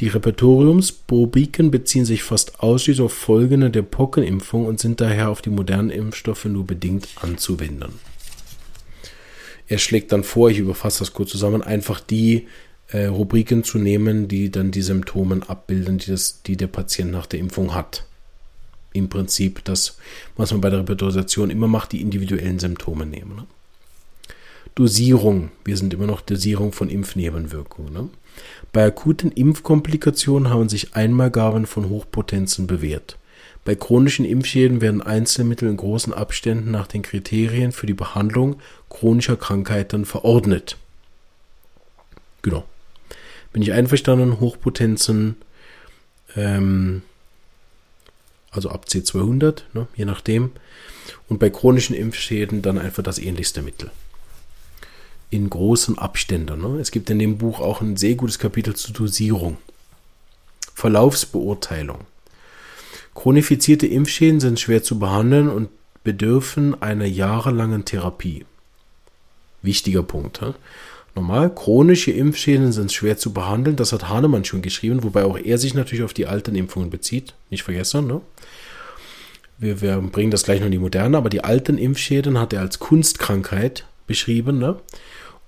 Die 0.00 0.08
Repertoriumsprobiken 0.08 1.70
beziehen 1.70 2.04
sich 2.04 2.24
fast 2.24 2.60
ausschließlich 2.60 3.04
auf 3.04 3.12
Folgen 3.12 3.70
der 3.70 3.82
Pockenimpfung 3.82 4.66
und 4.66 4.80
sind 4.80 5.00
daher 5.00 5.30
auf 5.30 5.42
die 5.42 5.50
modernen 5.50 5.90
Impfstoffe 5.90 6.46
nur 6.46 6.66
bedingt 6.66 7.08
anzuwenden. 7.22 7.92
Er 9.68 9.78
schlägt 9.78 10.10
dann 10.10 10.24
vor, 10.24 10.50
ich 10.50 10.58
überfasse 10.58 10.98
das 11.00 11.12
kurz 11.12 11.30
zusammen, 11.30 11.62
einfach 11.62 12.00
die 12.00 12.48
äh, 12.88 13.06
Rubriken 13.06 13.62
zu 13.62 13.78
nehmen, 13.78 14.26
die 14.26 14.50
dann 14.50 14.72
die 14.72 14.82
Symptome 14.82 15.40
abbilden, 15.48 15.98
die, 15.98 16.10
das, 16.10 16.42
die 16.42 16.56
der 16.56 16.66
Patient 16.66 17.12
nach 17.12 17.26
der 17.26 17.38
Impfung 17.38 17.74
hat. 17.74 18.04
Im 18.92 19.08
Prinzip 19.08 19.64
das, 19.64 19.98
was 20.36 20.50
man 20.50 20.60
bei 20.60 20.70
der 20.70 20.80
Repertorisation 20.80 21.50
immer 21.50 21.68
macht, 21.68 21.92
die 21.92 22.02
individuellen 22.02 22.58
Symptome 22.58 23.06
nehmen. 23.06 23.36
Ne? 23.36 23.46
Dosierung. 24.74 25.50
Wir 25.64 25.76
sind 25.76 25.94
immer 25.94 26.06
noch 26.06 26.20
Dosierung 26.20 26.72
von 26.72 26.90
Impfnebenwirkungen. 26.90 27.92
Ne? 27.92 28.08
Bei 28.72 28.84
akuten 28.84 29.30
Impfkomplikationen 29.30 30.50
haben 30.50 30.68
sich 30.68 30.94
Einmalgaben 30.94 31.66
von 31.66 31.88
Hochpotenzen 31.88 32.66
bewährt. 32.66 33.16
Bei 33.64 33.74
chronischen 33.74 34.24
Impfschäden 34.24 34.80
werden 34.80 35.00
Einzelmittel 35.00 35.70
in 35.70 35.76
großen 35.76 36.12
Abständen 36.12 36.70
nach 36.70 36.86
den 36.86 37.02
Kriterien 37.02 37.72
für 37.72 37.86
die 37.86 37.94
Behandlung 37.94 38.56
chronischer 38.90 39.36
Krankheiten 39.36 40.04
verordnet. 40.04 40.76
Genau. 42.42 42.64
Bin 43.52 43.62
ich 43.62 43.72
einverstanden, 43.72 44.40
Hochpotenzen, 44.40 45.36
ähm, 46.36 47.02
also 48.50 48.70
ab 48.70 48.86
C200, 48.88 49.62
ne, 49.72 49.86
je 49.94 50.04
nachdem. 50.04 50.50
Und 51.28 51.38
bei 51.38 51.48
chronischen 51.48 51.94
Impfschäden 51.94 52.60
dann 52.60 52.76
einfach 52.76 53.04
das 53.04 53.18
ähnlichste 53.18 53.62
Mittel 53.62 53.90
in 55.30 55.50
großen 55.50 55.98
Abständen. 55.98 56.60
Ne? 56.60 56.80
Es 56.80 56.90
gibt 56.90 57.10
in 57.10 57.18
dem 57.18 57.38
Buch 57.38 57.60
auch 57.60 57.80
ein 57.80 57.96
sehr 57.96 58.14
gutes 58.14 58.38
Kapitel 58.38 58.74
zur 58.74 58.94
Dosierung. 58.94 59.56
Verlaufsbeurteilung. 60.74 62.00
Chronifizierte 63.14 63.86
Impfschäden 63.86 64.40
sind 64.40 64.60
schwer 64.60 64.82
zu 64.82 64.98
behandeln 64.98 65.48
und 65.48 65.68
bedürfen 66.02 66.80
einer 66.82 67.06
jahrelangen 67.06 67.84
Therapie. 67.84 68.44
Wichtiger 69.62 70.02
Punkt. 70.02 70.42
Ne? 70.42 70.54
Normal, 71.14 71.54
chronische 71.54 72.10
Impfschäden 72.10 72.72
sind 72.72 72.92
schwer 72.92 73.16
zu 73.16 73.32
behandeln. 73.32 73.76
Das 73.76 73.92
hat 73.92 74.08
Hahnemann 74.08 74.44
schon 74.44 74.62
geschrieben, 74.62 75.04
wobei 75.04 75.24
auch 75.24 75.38
er 75.38 75.58
sich 75.58 75.74
natürlich 75.74 76.04
auf 76.04 76.12
die 76.12 76.26
alten 76.26 76.56
Impfungen 76.56 76.90
bezieht. 76.90 77.34
Nicht 77.50 77.62
vergessen, 77.62 78.06
ne? 78.06 78.20
Wir, 79.56 79.80
wir 79.80 79.96
bringen 79.98 80.32
das 80.32 80.42
gleich 80.42 80.58
noch 80.58 80.66
in 80.66 80.72
die 80.72 80.78
moderne, 80.78 81.16
aber 81.16 81.30
die 81.30 81.44
alten 81.44 81.78
Impfschäden 81.78 82.38
hat 82.38 82.52
er 82.52 82.60
als 82.60 82.80
Kunstkrankheit 82.80 83.86
beschrieben. 84.06 84.58
Ne? 84.58 84.76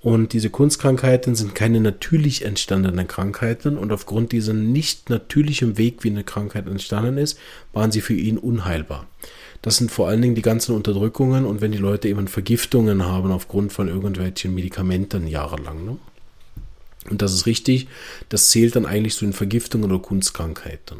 Und 0.00 0.32
diese 0.32 0.50
Kunstkrankheiten 0.50 1.34
sind 1.34 1.54
keine 1.54 1.80
natürlich 1.80 2.44
entstandenen 2.44 3.08
Krankheiten 3.08 3.76
und 3.76 3.92
aufgrund 3.92 4.32
dieser 4.32 4.52
nicht 4.52 5.10
natürlichen 5.10 5.78
Weg, 5.78 6.04
wie 6.04 6.10
eine 6.10 6.22
Krankheit 6.22 6.66
entstanden 6.66 7.18
ist, 7.18 7.38
waren 7.72 7.90
sie 7.90 8.00
für 8.00 8.14
ihn 8.14 8.38
unheilbar. 8.38 9.06
Das 9.62 9.78
sind 9.78 9.90
vor 9.90 10.08
allen 10.08 10.22
Dingen 10.22 10.34
die 10.36 10.42
ganzen 10.42 10.76
Unterdrückungen 10.76 11.44
und 11.44 11.60
wenn 11.60 11.72
die 11.72 11.78
Leute 11.78 12.08
eben 12.08 12.28
Vergiftungen 12.28 13.04
haben 13.04 13.32
aufgrund 13.32 13.72
von 13.72 13.88
irgendwelchen 13.88 14.54
Medikamenten 14.54 15.26
jahrelang. 15.26 15.84
Ne? 15.84 15.96
Und 17.10 17.22
das 17.22 17.34
ist 17.34 17.46
richtig, 17.46 17.88
das 18.28 18.50
zählt 18.50 18.76
dann 18.76 18.86
eigentlich 18.86 19.16
zu 19.16 19.24
den 19.24 19.32
Vergiftungen 19.32 19.90
oder 19.90 20.00
Kunstkrankheiten. 20.00 20.98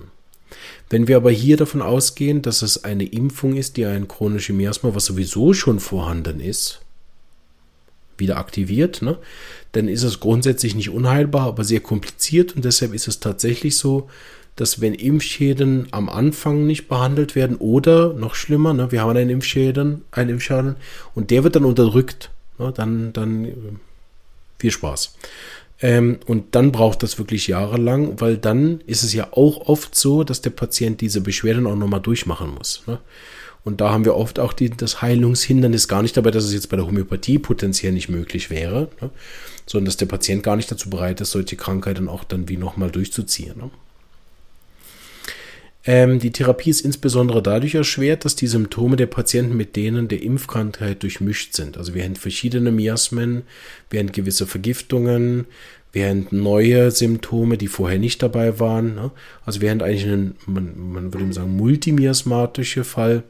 Wenn 0.88 1.06
wir 1.08 1.16
aber 1.16 1.30
hier 1.30 1.56
davon 1.56 1.82
ausgehen, 1.82 2.42
dass 2.42 2.62
es 2.62 2.84
eine 2.84 3.04
Impfung 3.04 3.56
ist, 3.56 3.76
die 3.76 3.84
ein 3.84 4.08
chronisches 4.08 4.54
Miasma, 4.54 4.94
was 4.94 5.06
sowieso 5.06 5.52
schon 5.52 5.80
vorhanden 5.80 6.40
ist, 6.40 6.80
wieder 8.18 8.36
aktiviert, 8.36 9.02
ne? 9.02 9.18
dann 9.72 9.88
ist 9.88 10.02
es 10.02 10.20
grundsätzlich 10.20 10.74
nicht 10.74 10.90
unheilbar, 10.90 11.46
aber 11.46 11.64
sehr 11.64 11.80
kompliziert 11.80 12.56
und 12.56 12.64
deshalb 12.64 12.94
ist 12.94 13.08
es 13.08 13.20
tatsächlich 13.20 13.76
so, 13.76 14.08
dass 14.56 14.80
wenn 14.80 14.94
Impfschäden 14.94 15.88
am 15.90 16.08
Anfang 16.08 16.66
nicht 16.66 16.88
behandelt 16.88 17.34
werden 17.34 17.56
oder 17.56 18.14
noch 18.14 18.34
schlimmer, 18.34 18.72
ne, 18.72 18.90
wir 18.90 19.02
haben 19.02 19.16
einen 19.16 19.30
Impfschäden, 19.30 20.02
einen 20.10 20.30
Impfschaden 20.30 20.76
und 21.14 21.30
der 21.30 21.44
wird 21.44 21.56
dann 21.56 21.66
unterdrückt, 21.66 22.30
ne, 22.58 22.72
dann, 22.74 23.12
dann 23.12 23.44
äh, 23.44 23.52
viel 24.58 24.70
Spaß. 24.70 25.14
Ähm, 25.82 26.20
und 26.26 26.54
dann 26.54 26.72
braucht 26.72 27.02
das 27.02 27.18
wirklich 27.18 27.48
jahrelang, 27.48 28.18
weil 28.18 28.38
dann 28.38 28.80
ist 28.86 29.02
es 29.02 29.12
ja 29.12 29.28
auch 29.32 29.68
oft 29.68 29.94
so, 29.94 30.24
dass 30.24 30.40
der 30.40 30.50
Patient 30.50 31.02
diese 31.02 31.20
Beschwerden 31.20 31.66
auch 31.66 31.76
nochmal 31.76 32.00
durchmachen 32.00 32.54
muss. 32.54 32.82
Ne? 32.86 32.98
Und 33.66 33.80
da 33.80 33.90
haben 33.90 34.04
wir 34.04 34.14
oft 34.14 34.38
auch 34.38 34.52
die, 34.52 34.70
das 34.70 35.02
Heilungshindernis 35.02 35.88
gar 35.88 36.00
nicht 36.00 36.16
dabei, 36.16 36.30
dass 36.30 36.44
es 36.44 36.52
jetzt 36.52 36.68
bei 36.68 36.76
der 36.76 36.86
Homöopathie 36.86 37.40
potenziell 37.40 37.90
nicht 37.90 38.08
möglich 38.08 38.48
wäre, 38.48 38.90
ne? 39.00 39.10
sondern 39.66 39.86
dass 39.86 39.96
der 39.96 40.06
Patient 40.06 40.44
gar 40.44 40.54
nicht 40.54 40.70
dazu 40.70 40.88
bereit 40.88 41.20
ist, 41.20 41.32
solche 41.32 41.56
Krankheiten 41.56 42.06
auch 42.06 42.22
dann 42.22 42.48
wie 42.48 42.58
nochmal 42.58 42.92
durchzuziehen. 42.92 43.58
Ne? 43.58 43.70
Ähm, 45.84 46.20
die 46.20 46.30
Therapie 46.30 46.70
ist 46.70 46.82
insbesondere 46.82 47.42
dadurch 47.42 47.74
erschwert, 47.74 48.24
dass 48.24 48.36
die 48.36 48.46
Symptome 48.46 48.94
der 48.94 49.06
Patienten 49.06 49.56
mit 49.56 49.74
denen 49.74 50.06
der 50.06 50.22
Impfkrankheit 50.22 51.02
durchmischt 51.02 51.54
sind. 51.54 51.76
Also 51.76 51.92
wir 51.92 52.04
haben 52.04 52.14
verschiedene 52.14 52.70
Miasmen, 52.70 53.42
wir 53.90 53.98
haben 53.98 54.12
gewisse 54.12 54.46
Vergiftungen, 54.46 55.46
wir 55.90 56.08
haben 56.08 56.28
neue 56.30 56.92
Symptome, 56.92 57.58
die 57.58 57.66
vorher 57.66 57.98
nicht 57.98 58.22
dabei 58.22 58.60
waren. 58.60 58.94
Ne? 58.94 59.10
Also 59.44 59.60
wir 59.60 59.72
haben 59.72 59.82
eigentlich 59.82 60.04
einen, 60.04 60.36
man, 60.46 60.92
man 60.92 61.12
würde 61.12 61.32
sagen, 61.32 61.56
multimiasmatische 61.56 62.84
Fall 62.84 63.24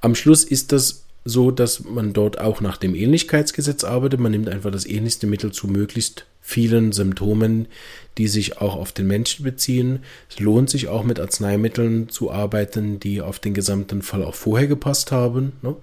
am 0.00 0.14
Schluss 0.14 0.44
ist 0.44 0.72
das 0.72 1.04
so, 1.24 1.50
dass 1.50 1.84
man 1.84 2.12
dort 2.12 2.38
auch 2.38 2.60
nach 2.60 2.76
dem 2.76 2.94
Ähnlichkeitsgesetz 2.94 3.82
arbeitet. 3.82 4.20
Man 4.20 4.32
nimmt 4.32 4.48
einfach 4.48 4.70
das 4.70 4.86
ähnlichste 4.86 5.26
Mittel 5.26 5.52
zu 5.52 5.66
möglichst 5.66 6.26
vielen 6.42 6.92
Symptomen, 6.92 7.68
die 8.18 8.28
sich 8.28 8.58
auch 8.60 8.76
auf 8.76 8.92
den 8.92 9.06
Menschen 9.06 9.44
beziehen. 9.44 10.00
Es 10.28 10.38
lohnt 10.38 10.68
sich 10.68 10.88
auch 10.88 11.02
mit 11.02 11.18
Arzneimitteln 11.18 12.10
zu 12.10 12.30
arbeiten, 12.30 13.00
die 13.00 13.22
auf 13.22 13.38
den 13.38 13.54
gesamten 13.54 14.02
Fall 14.02 14.22
auch 14.22 14.34
vorher 14.34 14.66
gepasst 14.66 15.10
haben. 15.10 15.52
Ne? 15.62 15.74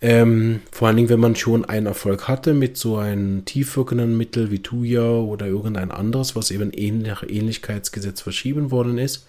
Ähm, 0.00 0.60
vor 0.70 0.86
allen 0.86 0.96
Dingen, 0.96 1.08
wenn 1.08 1.20
man 1.20 1.34
schon 1.34 1.64
einen 1.64 1.86
Erfolg 1.86 2.28
hatte 2.28 2.54
mit 2.54 2.76
so 2.76 2.96
einem 2.96 3.44
tiefwirkenden 3.44 4.16
Mittel 4.16 4.52
wie 4.52 4.60
Tuya 4.60 5.08
oder 5.08 5.46
irgendein 5.46 5.90
anderes, 5.90 6.36
was 6.36 6.52
eben 6.52 6.70
nach 7.02 7.24
Ähnlichkeitsgesetz 7.24 8.20
verschieben 8.20 8.70
worden 8.70 8.98
ist. 8.98 9.26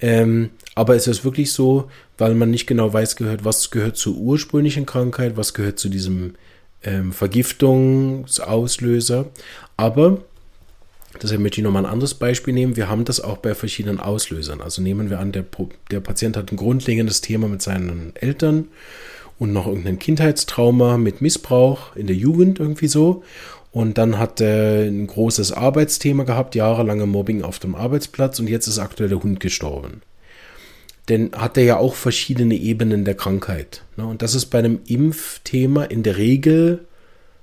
Ähm, 0.00 0.50
aber 0.74 0.94
es 0.94 1.06
ist 1.06 1.24
wirklich 1.24 1.52
so, 1.52 1.90
weil 2.18 2.34
man 2.34 2.50
nicht 2.50 2.66
genau 2.66 2.92
weiß, 2.92 3.16
gehört, 3.16 3.44
was 3.44 3.70
gehört 3.70 3.96
zur 3.96 4.16
ursprünglichen 4.16 4.86
Krankheit, 4.86 5.36
was 5.36 5.54
gehört 5.54 5.78
zu 5.78 5.88
diesem 5.88 6.34
ähm, 6.84 7.12
Vergiftungsauslöser. 7.12 9.26
Aber, 9.76 10.18
deshalb 11.20 11.40
möchte 11.40 11.60
ich 11.60 11.64
nochmal 11.64 11.84
ein 11.84 11.90
anderes 11.90 12.14
Beispiel 12.14 12.54
nehmen, 12.54 12.76
wir 12.76 12.88
haben 12.88 13.04
das 13.04 13.20
auch 13.20 13.38
bei 13.38 13.54
verschiedenen 13.54 13.98
Auslösern. 14.00 14.60
Also 14.60 14.82
nehmen 14.82 15.10
wir 15.10 15.18
an, 15.18 15.32
der, 15.32 15.44
der 15.90 16.00
Patient 16.00 16.36
hat 16.36 16.52
ein 16.52 16.56
grundlegendes 16.56 17.20
Thema 17.20 17.48
mit 17.48 17.62
seinen 17.62 18.12
Eltern 18.14 18.68
und 19.38 19.52
noch 19.52 19.66
irgendein 19.66 19.98
Kindheitstrauma 19.98 20.98
mit 20.98 21.20
Missbrauch 21.20 21.94
in 21.96 22.06
der 22.06 22.16
Jugend 22.16 22.58
irgendwie 22.58 22.88
so. 22.88 23.22
Und 23.70 23.98
dann 23.98 24.18
hat 24.18 24.40
er 24.40 24.86
ein 24.86 25.06
großes 25.06 25.52
Arbeitsthema 25.52 26.24
gehabt, 26.24 26.54
jahrelange 26.54 27.06
Mobbing 27.06 27.42
auf 27.42 27.58
dem 27.58 27.74
Arbeitsplatz 27.74 28.40
und 28.40 28.48
jetzt 28.48 28.66
ist 28.66 28.78
aktuell 28.78 29.10
der 29.10 29.22
Hund 29.22 29.40
gestorben. 29.40 30.02
Denn 31.08 31.32
hat 31.32 31.56
er 31.56 31.64
ja 31.64 31.76
auch 31.76 31.94
verschiedene 31.94 32.54
Ebenen 32.54 33.04
der 33.04 33.14
Krankheit. 33.14 33.82
Ne? 33.96 34.06
Und 34.06 34.22
das 34.22 34.34
ist 34.34 34.46
bei 34.46 34.58
einem 34.58 34.80
Impfthema 34.86 35.84
in 35.84 36.02
der 36.02 36.16
Regel, 36.16 36.86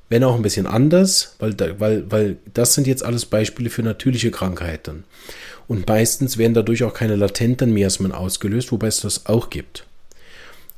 wenn 0.09 0.23
auch 0.23 0.35
ein 0.35 0.41
bisschen 0.41 0.67
anders, 0.67 1.35
weil, 1.39 1.55
weil, 1.79 2.11
weil 2.11 2.37
das 2.53 2.73
sind 2.73 2.85
jetzt 2.85 3.03
alles 3.03 3.25
Beispiele 3.25 3.69
für 3.69 3.81
natürliche 3.81 4.31
Krankheiten. 4.31 5.03
Und 5.67 5.87
meistens 5.87 6.37
werden 6.37 6.53
dadurch 6.53 6.83
auch 6.83 6.93
keine 6.93 7.15
latenten 7.15 7.73
Miasmen 7.73 8.11
ausgelöst, 8.11 8.71
wobei 8.71 8.87
es 8.87 9.01
das 9.01 9.25
auch 9.25 9.49
gibt. 9.49 9.85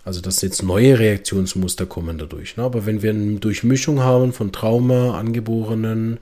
Also 0.08 0.22
dass 0.22 0.42
jetzt 0.42 0.64
neue 0.64 0.98
Reaktionsmuster 1.00 1.86
kommen 1.86 2.18
dadurch. 2.18 2.56
Ne? 2.56 2.64
Aber 2.64 2.86
wenn 2.86 3.02
wir 3.02 3.10
eine 3.10 3.40
Durchmischung 3.40 4.00
haben 4.00 4.32
von 4.32 4.54
Trauma, 4.54 5.20
angeborenen, 5.20 6.20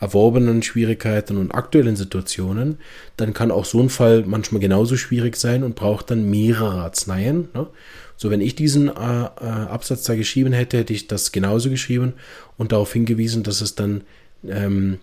erworbenen 0.00 0.64
Schwierigkeiten 0.64 1.36
und 1.36 1.52
aktuellen 1.52 1.94
Situationen, 1.94 2.78
dann 3.16 3.34
kann 3.34 3.52
auch 3.52 3.64
so 3.64 3.80
ein 3.80 3.90
Fall 3.90 4.24
manchmal 4.26 4.60
genauso 4.60 4.96
schwierig 4.96 5.36
sein 5.36 5.62
und 5.62 5.76
braucht 5.76 6.10
dann 6.10 6.28
mehrere 6.28 6.80
Arzneien. 6.80 7.48
Ne? 7.54 7.68
So, 8.16 8.28
wenn 8.30 8.40
ich 8.40 8.56
diesen 8.56 8.88
äh, 8.88 8.90
äh, 8.90 8.96
Absatz 8.96 10.02
da 10.02 10.16
geschrieben 10.16 10.52
hätte, 10.52 10.78
hätte 10.78 10.92
ich 10.92 11.06
das 11.06 11.30
genauso 11.30 11.70
geschrieben 11.70 12.14
und 12.56 12.72
darauf 12.72 12.92
hingewiesen, 12.92 13.44
dass 13.44 13.60
es 13.60 13.76
dann 13.76 14.00
ähm, 14.48 14.98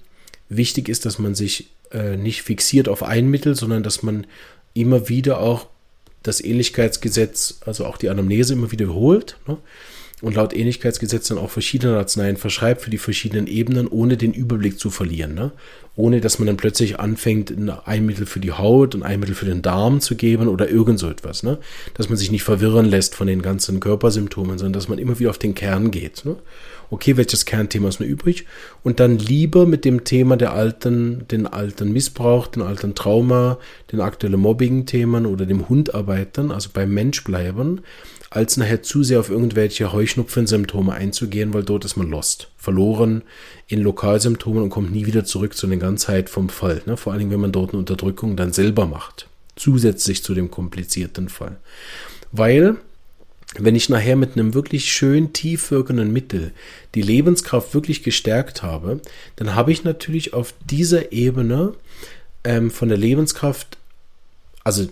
wichtig 0.49 0.89
ist, 0.89 1.05
dass 1.05 1.19
man 1.19 1.35
sich 1.35 1.69
äh, 1.93 2.17
nicht 2.17 2.41
fixiert 2.41 2.89
auf 2.89 3.01
ein 3.01 3.29
Mittel, 3.29 3.55
sondern 3.55 3.81
dass 3.81 4.03
man 4.03 4.27
immer 4.73 5.07
wieder 5.07 5.39
auch 5.39 5.67
das 6.27 6.43
Ähnlichkeitsgesetz, 6.43 7.59
also 7.65 7.85
auch 7.85 7.97
die 7.97 8.09
Anamnese 8.09 8.53
immer 8.53 8.71
wiederholt. 8.71 9.37
Ne? 9.47 9.57
und 10.21 10.35
laut 10.35 10.55
Ähnlichkeitsgesetz 10.55 11.27
dann 11.27 11.37
auch 11.37 11.49
verschiedene 11.49 11.97
Arzneien 11.97 12.37
verschreibt 12.37 12.81
für 12.81 12.89
die 12.89 12.97
verschiedenen 12.97 13.47
Ebenen, 13.47 13.87
ohne 13.87 14.17
den 14.17 14.33
Überblick 14.33 14.79
zu 14.79 14.89
verlieren. 14.89 15.35
Ne? 15.35 15.51
Ohne 15.95 16.21
dass 16.21 16.39
man 16.39 16.47
dann 16.47 16.57
plötzlich 16.57 16.99
anfängt, 16.99 17.53
ein 17.85 18.05
Mittel 18.05 18.25
für 18.25 18.39
die 18.39 18.51
Haut 18.51 18.95
und 18.95 19.03
ein 19.03 19.19
Mittel 19.19 19.35
für 19.35 19.45
den 19.45 19.61
Darm 19.61 19.99
zu 20.01 20.15
geben 20.15 20.47
oder 20.47 20.69
irgend 20.69 20.99
so 20.99 21.09
etwas. 21.09 21.43
Ne? 21.43 21.59
Dass 21.93 22.09
man 22.09 22.17
sich 22.17 22.31
nicht 22.31 22.43
verwirren 22.43 22.85
lässt 22.85 23.13
von 23.13 23.27
den 23.27 23.41
ganzen 23.41 23.79
Körpersymptomen, 23.79 24.57
sondern 24.57 24.73
dass 24.73 24.87
man 24.87 24.99
immer 24.99 25.19
wieder 25.19 25.29
auf 25.29 25.37
den 25.37 25.53
Kern 25.53 25.91
geht. 25.91 26.23
Ne? 26.23 26.37
Okay, 26.89 27.17
welches 27.17 27.45
Kernthema 27.45 27.89
ist 27.89 27.99
nur 27.99 28.09
übrig? 28.09 28.45
Und 28.83 28.99
dann 28.99 29.17
lieber 29.17 29.65
mit 29.65 29.85
dem 29.85 30.03
Thema 30.03 30.37
der 30.37 30.53
alten, 30.53 31.27
den 31.29 31.47
alten 31.47 31.91
Missbrauch, 31.91 32.47
den 32.47 32.61
alten 32.61 32.95
Trauma, 32.95 33.57
den 33.91 34.01
aktuellen 34.01 34.39
Mobbing-Themen 34.39 35.25
oder 35.25 35.45
dem 35.45 35.67
Hund 35.69 35.95
arbeiten, 35.95 36.51
also 36.51 36.69
beim 36.73 36.93
Mensch 36.93 37.23
bleiben, 37.23 37.81
als 38.29 38.57
nachher 38.57 38.83
zu 38.83 39.03
sehr 39.03 39.19
auf 39.19 39.29
irgendwelche 39.29 39.91
Heuschnupfensymptome 39.93 40.93
einzugehen, 40.93 41.53
weil 41.53 41.63
dort 41.63 41.85
ist 41.85 41.95
man 41.95 42.09
lost, 42.09 42.49
verloren 42.57 43.23
in 43.67 43.81
Lokalsymptomen 43.81 44.63
und 44.63 44.69
kommt 44.69 44.91
nie 44.91 45.05
wieder 45.05 45.23
zurück 45.25 45.55
zu 45.55 45.67
der 45.67 45.77
Ganzheit 45.77 46.29
vom 46.29 46.49
Fall. 46.49 46.81
Ne? 46.85 46.97
Vor 46.97 47.13
allem, 47.13 47.31
wenn 47.31 47.39
man 47.39 47.51
dort 47.51 47.71
eine 47.71 47.79
Unterdrückung 47.79 48.35
dann 48.35 48.51
selber 48.53 48.85
macht, 48.85 49.27
zusätzlich 49.55 50.23
zu 50.23 50.33
dem 50.33 50.51
komplizierten 50.51 51.29
Fall. 51.29 51.57
Weil, 52.31 52.75
wenn 53.59 53.75
ich 53.75 53.89
nachher 53.89 54.15
mit 54.15 54.33
einem 54.33 54.53
wirklich 54.53 54.91
schön 54.91 55.33
tief 55.33 55.71
wirkenden 55.71 56.11
Mittel 56.11 56.51
die 56.93 57.01
Lebenskraft 57.01 57.73
wirklich 57.73 58.03
gestärkt 58.03 58.63
habe, 58.63 58.99
dann 59.35 59.55
habe 59.55 59.71
ich 59.71 59.83
natürlich 59.83 60.33
auf 60.33 60.53
dieser 60.69 61.11
Ebene 61.11 61.73
ähm, 62.43 62.71
von 62.71 62.89
der 62.89 62.97
Lebenskraft, 62.97 63.77
also 64.63 64.87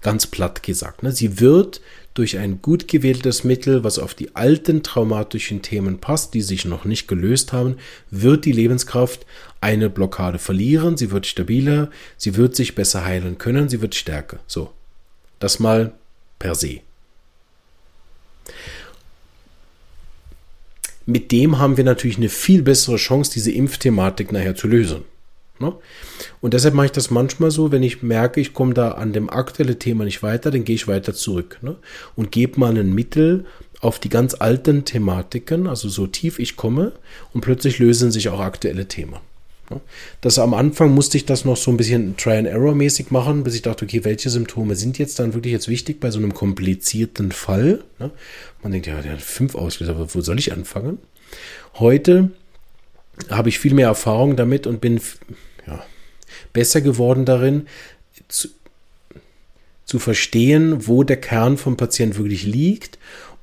ganz 0.00 0.26
platt 0.26 0.62
gesagt, 0.62 1.02
ne, 1.02 1.12
sie 1.12 1.40
wird 1.40 1.80
durch 2.14 2.38
ein 2.38 2.60
gut 2.60 2.88
gewähltes 2.88 3.44
Mittel, 3.44 3.84
was 3.84 3.98
auf 3.98 4.14
die 4.14 4.34
alten 4.34 4.82
traumatischen 4.82 5.62
Themen 5.62 6.00
passt, 6.00 6.34
die 6.34 6.42
sich 6.42 6.64
noch 6.64 6.84
nicht 6.84 7.06
gelöst 7.06 7.52
haben, 7.52 7.76
wird 8.10 8.44
die 8.44 8.52
Lebenskraft 8.52 9.24
eine 9.60 9.88
Blockade 9.88 10.38
verlieren, 10.38 10.96
sie 10.96 11.12
wird 11.12 11.26
stabiler, 11.26 11.90
sie 12.16 12.36
wird 12.36 12.56
sich 12.56 12.74
besser 12.74 13.04
heilen 13.04 13.38
können, 13.38 13.68
sie 13.68 13.80
wird 13.80 13.94
stärker. 13.94 14.40
So. 14.46 14.72
Das 15.38 15.60
mal 15.60 15.92
per 16.38 16.54
se. 16.54 16.80
Mit 21.06 21.32
dem 21.32 21.58
haben 21.58 21.76
wir 21.76 21.84
natürlich 21.84 22.18
eine 22.18 22.28
viel 22.28 22.62
bessere 22.62 22.96
Chance, 22.96 23.32
diese 23.32 23.50
Impfthematik 23.50 24.32
nachher 24.32 24.54
zu 24.54 24.68
lösen. 24.68 25.02
Ne? 25.58 25.74
Und 26.40 26.54
deshalb 26.54 26.74
mache 26.74 26.86
ich 26.86 26.92
das 26.92 27.10
manchmal 27.10 27.50
so, 27.50 27.70
wenn 27.70 27.82
ich 27.82 28.02
merke, 28.02 28.40
ich 28.40 28.54
komme 28.54 28.74
da 28.74 28.92
an 28.92 29.12
dem 29.12 29.28
aktuellen 29.28 29.78
Thema 29.78 30.04
nicht 30.04 30.22
weiter, 30.22 30.50
dann 30.50 30.64
gehe 30.64 30.74
ich 30.74 30.88
weiter 30.88 31.14
zurück 31.14 31.58
ne? 31.62 31.76
und 32.16 32.32
gebe 32.32 32.58
mal 32.58 32.76
ein 32.76 32.94
Mittel 32.94 33.44
auf 33.80 33.98
die 33.98 34.08
ganz 34.08 34.34
alten 34.34 34.84
Thematiken, 34.84 35.66
also 35.66 35.88
so 35.88 36.06
tief 36.06 36.38
ich 36.38 36.56
komme 36.56 36.92
und 37.32 37.40
plötzlich 37.42 37.78
lösen 37.78 38.10
sich 38.10 38.28
auch 38.28 38.40
aktuelle 38.40 38.86
Themen. 38.86 39.16
Das 40.20 40.38
am 40.38 40.54
Anfang 40.54 40.92
musste 40.92 41.16
ich 41.16 41.26
das 41.26 41.44
noch 41.44 41.56
so 41.56 41.70
ein 41.70 41.76
bisschen 41.76 42.16
Try-and-Error-mäßig 42.16 43.10
machen, 43.10 43.44
bis 43.44 43.54
ich 43.54 43.62
dachte, 43.62 43.84
okay, 43.84 44.04
welche 44.04 44.30
Symptome 44.30 44.74
sind 44.74 44.98
jetzt 44.98 45.18
dann 45.18 45.34
wirklich 45.34 45.52
jetzt 45.52 45.68
wichtig 45.68 46.00
bei 46.00 46.10
so 46.10 46.18
einem 46.18 46.34
komplizierten 46.34 47.32
Fall? 47.32 47.84
Man 48.62 48.72
denkt, 48.72 48.86
ja, 48.86 49.00
der 49.00 49.12
hat 49.12 49.22
fünf 49.22 49.54
Auslöser, 49.54 49.92
aber 49.92 50.14
wo 50.14 50.20
soll 50.20 50.38
ich 50.38 50.52
anfangen? 50.52 50.98
Heute 51.74 52.30
habe 53.28 53.48
ich 53.48 53.58
viel 53.58 53.74
mehr 53.74 53.88
Erfahrung 53.88 54.36
damit 54.36 54.66
und 54.66 54.80
bin 54.80 55.00
ja, 55.66 55.84
besser 56.52 56.80
geworden 56.80 57.24
darin, 57.24 57.66
zu, 58.28 58.48
zu 59.84 59.98
verstehen, 59.98 60.86
wo 60.86 61.02
der 61.02 61.20
Kern 61.20 61.56
vom 61.56 61.76
Patient 61.76 62.16
wirklich 62.16 62.44
liegt 62.44 62.98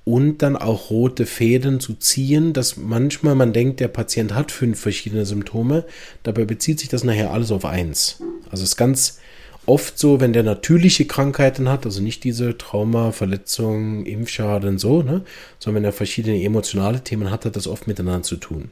und 0.08 0.41
dann 0.41 0.56
auch 0.56 0.89
rote 0.89 1.26
Fäden 1.26 1.82
zu 1.82 1.93
ziehen, 1.93 2.54
dass 2.54 2.78
manchmal 2.78 3.36
man 3.36 3.52
denkt, 3.52 3.82
der 3.82 3.89
Patient 3.89 4.34
hat 4.34 4.54
fünf 4.54 4.80
verschiedene 4.80 5.26
Symptome, 5.26 5.84
dabei 6.24 6.46
bezieht 6.46 6.80
sich 6.80 6.88
das 6.88 7.04
nachher 7.04 7.32
alles 7.32 7.52
auf 7.52 7.65
eins. 7.65 8.24
Also 8.50 8.63
es 8.63 8.70
ist 8.70 8.78
ganz 8.78 9.20
oft 9.65 10.00
so, 10.00 10.22
wenn 10.22 10.32
der 10.32 10.43
natürliche 10.43 11.04
Krankheiten 11.04 11.67
hat, 11.67 11.86
also 11.86 12.02
nicht 12.02 12.24
diese 12.24 12.58
Trauma, 12.58 13.12
Verletzung, 13.12 14.06
Impfschaden 14.06 14.78
so, 14.78 15.04
ne, 15.04 15.24
sondern 15.60 15.84
wenn 15.84 15.89
er 15.89 15.93
verschiedene 15.93 16.41
emotionale 16.41 17.04
Themen 17.04 17.30
hat, 17.30 17.43
hat 17.43 17.58
das 17.58 17.67
oft 17.67 17.86
miteinander 17.86 18.24
zu 18.24 18.38
tun. 18.38 18.72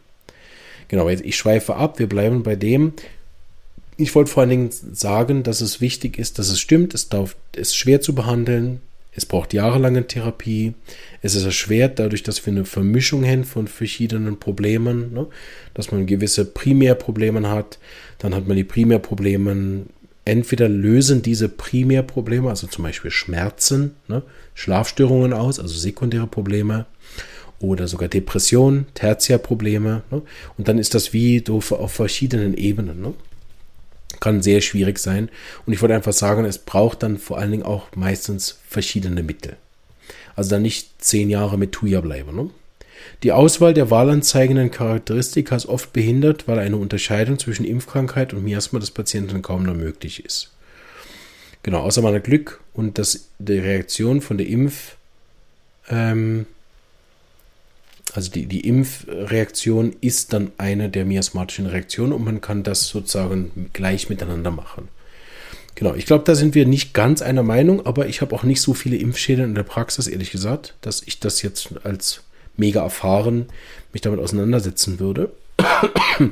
Genau, 0.88 1.10
ich 1.10 1.36
schweife 1.36 1.76
ab, 1.76 2.00
wir 2.00 2.08
bleiben 2.08 2.44
bei 2.44 2.56
dem, 2.56 2.94
ich 3.98 4.16
wollte 4.16 4.32
vor 4.32 4.42
allen 4.42 4.50
Dingen 4.52 4.70
sagen, 4.72 5.44
dass 5.44 5.60
es 5.60 5.82
wichtig 5.82 6.18
ist, 6.18 6.40
dass 6.40 6.48
es 6.48 6.62
stimmt, 6.62 6.94
es 6.94 7.10
ist 7.58 7.76
schwer 7.76 8.00
zu 8.00 8.16
behandeln, 8.16 8.80
es 9.16 9.26
braucht 9.26 9.54
jahrelange 9.54 10.08
Therapie, 10.08 10.74
es 11.22 11.36
ist 11.36 11.46
erschwert 11.46 12.00
dadurch, 12.00 12.24
dass 12.24 12.46
wir 12.46 12.52
eine 12.52 12.66
Vermischung 12.66 13.26
haben 13.26 13.44
von 13.44 13.68
verschiedenen 13.68 14.40
Problemen, 14.40 15.14
ne? 15.14 15.28
dass 15.74 15.92
man 15.92 16.06
gewisse 16.06 16.46
Primärprobleme 16.46 17.50
hat, 17.50 17.80
dann 18.20 18.36
hat 18.36 18.48
man 18.48 18.58
die 18.58 18.64
Primärprobleme, 18.64 19.86
entweder 20.26 20.68
lösen 20.68 21.22
diese 21.22 21.50
Primärprobleme, 21.50 22.50
also 22.50 22.68
zum 22.68 22.84
Beispiel 22.84 23.12
Schmerzen, 23.12 23.96
ne? 24.08 24.24
Schlafstörungen 24.54 25.34
aus, 25.34 25.60
also 25.60 25.76
sekundäre 25.76 26.28
Probleme, 26.28 26.86
oder 27.60 27.88
sogar 27.88 28.10
Depressionen, 28.10 28.88
Tertiärprobleme. 28.94 30.04
Ne? 30.12 30.22
Und 30.58 30.68
dann 30.68 30.78
ist 30.78 30.94
das 30.94 31.14
wie 31.14 31.44
auf 31.50 31.92
verschiedenen 31.92 32.56
Ebenen. 32.56 33.14
Kann 34.26 34.42
sehr 34.42 34.62
schwierig 34.62 34.98
sein. 34.98 35.30
Und 35.68 35.74
ich 35.74 35.84
wollte 35.84 35.94
einfach 35.94 36.12
sagen, 36.12 36.46
es 36.46 36.58
braucht 36.58 37.04
dann 37.04 37.20
vor 37.20 37.38
allen 37.38 37.52
Dingen 37.52 37.62
auch 37.62 37.96
meistens 37.96 38.58
verschiedene 38.68 39.22
Mittel. 39.22 39.56
Also 40.36 40.50
dann 40.50 40.64
nicht 40.64 40.90
zehn 40.98 41.30
Jahre 41.30 41.60
mit 41.60 41.74
Tuya 41.74 42.02
bleiben. 42.02 42.36
Ne? 42.36 42.50
Die 43.22 43.32
Auswahl 43.32 43.76
der 43.76 43.92
wahlanzeigenden 43.92 44.72
Charakteristika 44.72 45.56
ist 45.56 45.68
oft 45.68 45.94
behindert, 45.94 46.48
weil 46.48 46.58
eine 46.58 46.78
Unterscheidung 46.78 47.38
zwischen 47.38 47.66
Impfkrankheit 47.66 48.34
und 48.34 48.44
Miasma 48.44 48.80
des 48.80 48.90
Patienten 48.90 49.44
kaum 49.44 49.62
noch 49.62 49.76
möglich 49.76 50.26
ist. 50.26 50.50
Genau, 51.62 51.82
außer 51.82 52.02
hat 52.02 52.24
Glück 52.24 52.62
und 52.74 52.98
dass 52.98 53.28
die 53.38 53.60
Reaktion 53.60 54.22
von 54.22 54.40
der 54.40 54.48
Impf 54.48 54.96
ähm, 55.88 56.48
also 58.16 58.32
die, 58.32 58.46
die 58.46 58.68
Impfreaktion 58.68 59.96
ist 60.02 60.34
dann 60.34 60.52
eine 60.58 60.90
der 60.90 61.06
miasmatischen 61.06 61.66
Reaktionen 61.66 62.14
und 62.14 62.24
man 62.24 62.42
kann 62.42 62.64
das 62.64 62.88
sozusagen 62.88 63.70
gleich 63.74 64.10
miteinander 64.10 64.52
machen. 64.52 64.88
Genau, 65.76 65.94
ich 65.94 66.06
glaube, 66.06 66.24
da 66.24 66.36
sind 66.36 66.56
wir 66.56 66.66
nicht 66.66 66.94
ganz 66.94 67.22
einer 67.22 67.44
Meinung, 67.44 67.86
aber 67.86 68.08
ich 68.08 68.22
habe 68.22 68.34
auch 68.34 68.44
nicht 68.44 68.62
so 68.62 68.74
viele 68.74 68.96
Impfschäden 68.96 69.44
in 69.44 69.56
der 69.56 69.64
Praxis, 69.64 70.08
ehrlich 70.08 70.32
gesagt, 70.32 70.76
dass 70.82 71.04
ich 71.06 71.20
das 71.20 71.42
jetzt 71.42 71.74
als 71.84 72.22
mega 72.56 72.82
erfahren 72.82 73.48
mich 73.92 74.02
damit 74.02 74.20
auseinandersetzen 74.20 75.00
würde. 75.00 75.32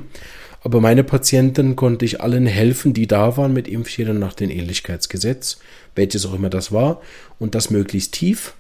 Aber 0.66 0.80
meine 0.80 1.04
Patienten 1.04 1.76
konnte 1.76 2.06
ich 2.06 2.22
allen 2.22 2.46
helfen, 2.46 2.94
die 2.94 3.06
da 3.06 3.36
waren 3.36 3.52
mit 3.52 3.68
Impfschäden 3.68 4.18
nach 4.18 4.34
dem 4.34 4.50
Ähnlichkeitsgesetz, 4.50 5.60
welches 5.96 6.26
auch 6.26 6.34
immer 6.34 6.50
das 6.50 6.72
war, 6.72 7.02
und 7.40 7.54
das 7.54 7.70
möglichst 7.70 8.14
tief. 8.14 8.54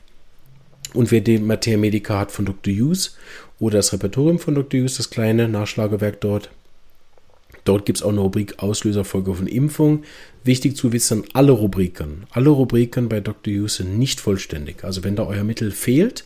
Und 0.93 1.11
wer 1.11 1.21
die 1.21 1.39
Materia 1.39 1.77
Medica 1.77 2.19
hat 2.19 2.31
von 2.31 2.45
Dr. 2.45 2.73
Hughes 2.73 3.17
oder 3.59 3.77
das 3.77 3.93
Repertorium 3.93 4.39
von 4.39 4.55
Dr. 4.55 4.81
Hughes, 4.81 4.97
das 4.97 5.09
kleine 5.09 5.47
Nachschlagewerk 5.47 6.21
dort, 6.21 6.49
Dort 7.65 7.85
gibt 7.85 7.99
es 7.99 8.03
auch 8.03 8.09
eine 8.09 8.19
Rubrik 8.19 8.59
Auslöserfolge 8.59 9.33
von 9.33 9.47
Impfung. 9.47 10.03
Wichtig 10.43 10.75
zu 10.75 10.91
wissen, 10.91 11.23
alle 11.33 11.53
Rubriken, 11.53 12.25
alle 12.31 12.49
Rubriken 12.49 13.07
bei 13.07 13.21
Dr. 13.21 13.53
Hughes 13.53 13.75
sind 13.75 13.97
nicht 13.97 14.19
vollständig. 14.19 14.83
Also 14.83 15.03
wenn 15.03 15.15
da 15.15 15.25
euer 15.25 15.43
Mittel 15.43 15.71
fehlt, 15.71 16.25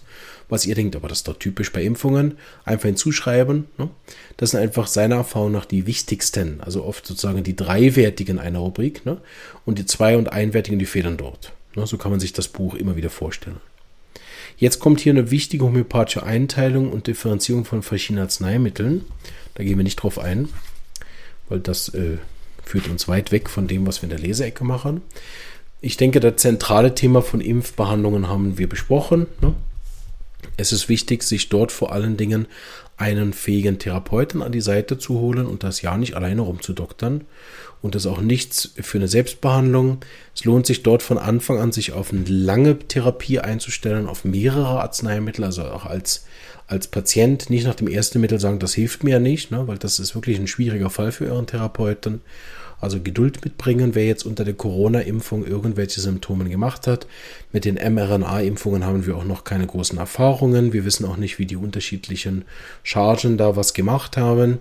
was 0.49 0.65
ihr 0.65 0.75
denkt, 0.75 0.95
aber 0.95 1.07
das 1.07 1.19
ist 1.19 1.27
doch 1.27 1.37
typisch 1.37 1.71
bei 1.71 1.83
Impfungen, 1.83 2.37
einfach 2.65 2.85
hinzuschreiben. 2.85 3.65
Ne? 3.77 3.89
Das 4.37 4.51
sind 4.51 4.61
einfach 4.61 4.87
seiner 4.87 5.17
Erfahrung 5.17 5.51
nach 5.51 5.65
die 5.65 5.85
wichtigsten, 5.85 6.61
also 6.61 6.83
oft 6.83 7.05
sozusagen 7.05 7.43
die 7.43 7.55
dreiwertigen 7.55 8.39
einer 8.39 8.59
Rubrik. 8.59 9.05
Ne? 9.05 9.17
Und 9.65 9.77
die 9.77 9.85
zwei- 9.85 10.17
und 10.17 10.31
einwertigen, 10.31 10.79
die 10.79 10.85
fehlen 10.85 11.17
dort. 11.17 11.51
Ne? 11.75 11.85
So 11.85 11.97
kann 11.97 12.11
man 12.11 12.19
sich 12.19 12.33
das 12.33 12.47
Buch 12.47 12.73
immer 12.73 12.95
wieder 12.95 13.09
vorstellen. 13.09 13.57
Jetzt 14.55 14.79
kommt 14.79 15.01
hier 15.01 15.13
eine 15.13 15.31
wichtige 15.31 15.65
homöopathische 15.65 16.23
Einteilung 16.23 16.91
und 16.91 17.07
Differenzierung 17.07 17.65
von 17.65 17.83
verschiedenen 17.83 18.23
Arzneimitteln. 18.23 19.05
Da 19.55 19.63
gehen 19.63 19.77
wir 19.77 19.83
nicht 19.83 19.97
drauf 19.97 20.19
ein, 20.19 20.49
weil 21.49 21.59
das 21.59 21.89
äh, 21.89 22.17
führt 22.63 22.87
uns 22.87 23.07
weit 23.07 23.31
weg 23.31 23.49
von 23.49 23.67
dem, 23.67 23.85
was 23.85 24.01
wir 24.01 24.09
in 24.09 24.15
der 24.15 24.19
Leseecke 24.19 24.63
machen. 24.63 25.01
Ich 25.81 25.97
denke, 25.97 26.19
das 26.19 26.37
zentrale 26.37 26.95
Thema 26.95 27.21
von 27.21 27.41
Impfbehandlungen 27.41 28.27
haben 28.27 28.57
wir 28.57 28.67
besprochen. 28.67 29.27
Ne? 29.41 29.53
Es 30.57 30.71
ist 30.71 30.89
wichtig, 30.89 31.23
sich 31.23 31.49
dort 31.49 31.71
vor 31.71 31.91
allen 31.91 32.17
Dingen 32.17 32.47
einen 32.97 33.31
fähigen 33.31 33.77
Therapeuten 33.77 34.41
an 34.41 34.51
die 34.51 34.61
Seite 34.61 34.97
zu 34.97 35.19
holen 35.19 35.45
und 35.45 35.63
das 35.63 35.81
ja 35.81 35.97
nicht 35.97 36.15
alleine 36.15 36.41
rumzudoktern. 36.41 37.25
Und 37.81 37.93
das 37.93 38.05
ist 38.05 38.11
auch 38.11 38.21
nichts 38.21 38.73
für 38.81 38.97
eine 38.97 39.07
Selbstbehandlung. 39.07 39.99
Es 40.35 40.45
lohnt 40.45 40.65
sich 40.65 40.81
dort 40.81 41.03
von 41.03 41.19
Anfang 41.19 41.59
an, 41.59 41.71
sich 41.71 41.91
auf 41.91 42.11
eine 42.11 42.23
lange 42.23 42.79
Therapie 42.79 43.39
einzustellen, 43.39 44.07
auf 44.07 44.25
mehrere 44.25 44.81
Arzneimittel, 44.81 45.43
also 45.43 45.63
auch 45.63 45.85
als, 45.85 46.25
als 46.65 46.87
Patient 46.87 47.51
nicht 47.51 47.67
nach 47.67 47.75
dem 47.75 47.87
ersten 47.87 48.19
Mittel 48.19 48.39
sagen, 48.39 48.57
das 48.57 48.73
hilft 48.73 49.03
mir 49.03 49.11
ja 49.11 49.19
nicht, 49.19 49.51
ne, 49.51 49.67
weil 49.67 49.77
das 49.77 49.99
ist 49.99 50.15
wirklich 50.15 50.39
ein 50.39 50.47
schwieriger 50.47 50.89
Fall 50.89 51.11
für 51.11 51.25
Ihren 51.25 51.45
Therapeuten. 51.45 52.21
Also 52.79 52.99
Geduld 53.01 53.43
mitbringen, 53.43 53.95
wer 53.95 54.05
jetzt 54.05 54.25
unter 54.25 54.45
der 54.45 54.53
Corona-Impfung 54.53 55.45
irgendwelche 55.45 55.99
Symptome 55.99 56.45
gemacht 56.45 56.85
hat. 56.85 57.07
Mit 57.51 57.65
den 57.65 57.75
mRNA-Impfungen 57.75 58.85
haben 58.85 59.05
wir 59.07 59.17
auch 59.17 59.23
noch 59.23 59.43
keine 59.43 59.65
großen 59.65 59.97
Erfahrungen. 59.97 60.73
Wir 60.73 60.85
wissen 60.85 61.05
auch 61.05 61.17
nicht, 61.17 61.39
wie 61.39 61.47
die 61.47 61.55
unterschiedlichen 61.55 62.45
Chargen 62.83 63.37
da 63.37 63.55
was 63.55 63.73
gemacht 63.73 64.15
haben. 64.17 64.59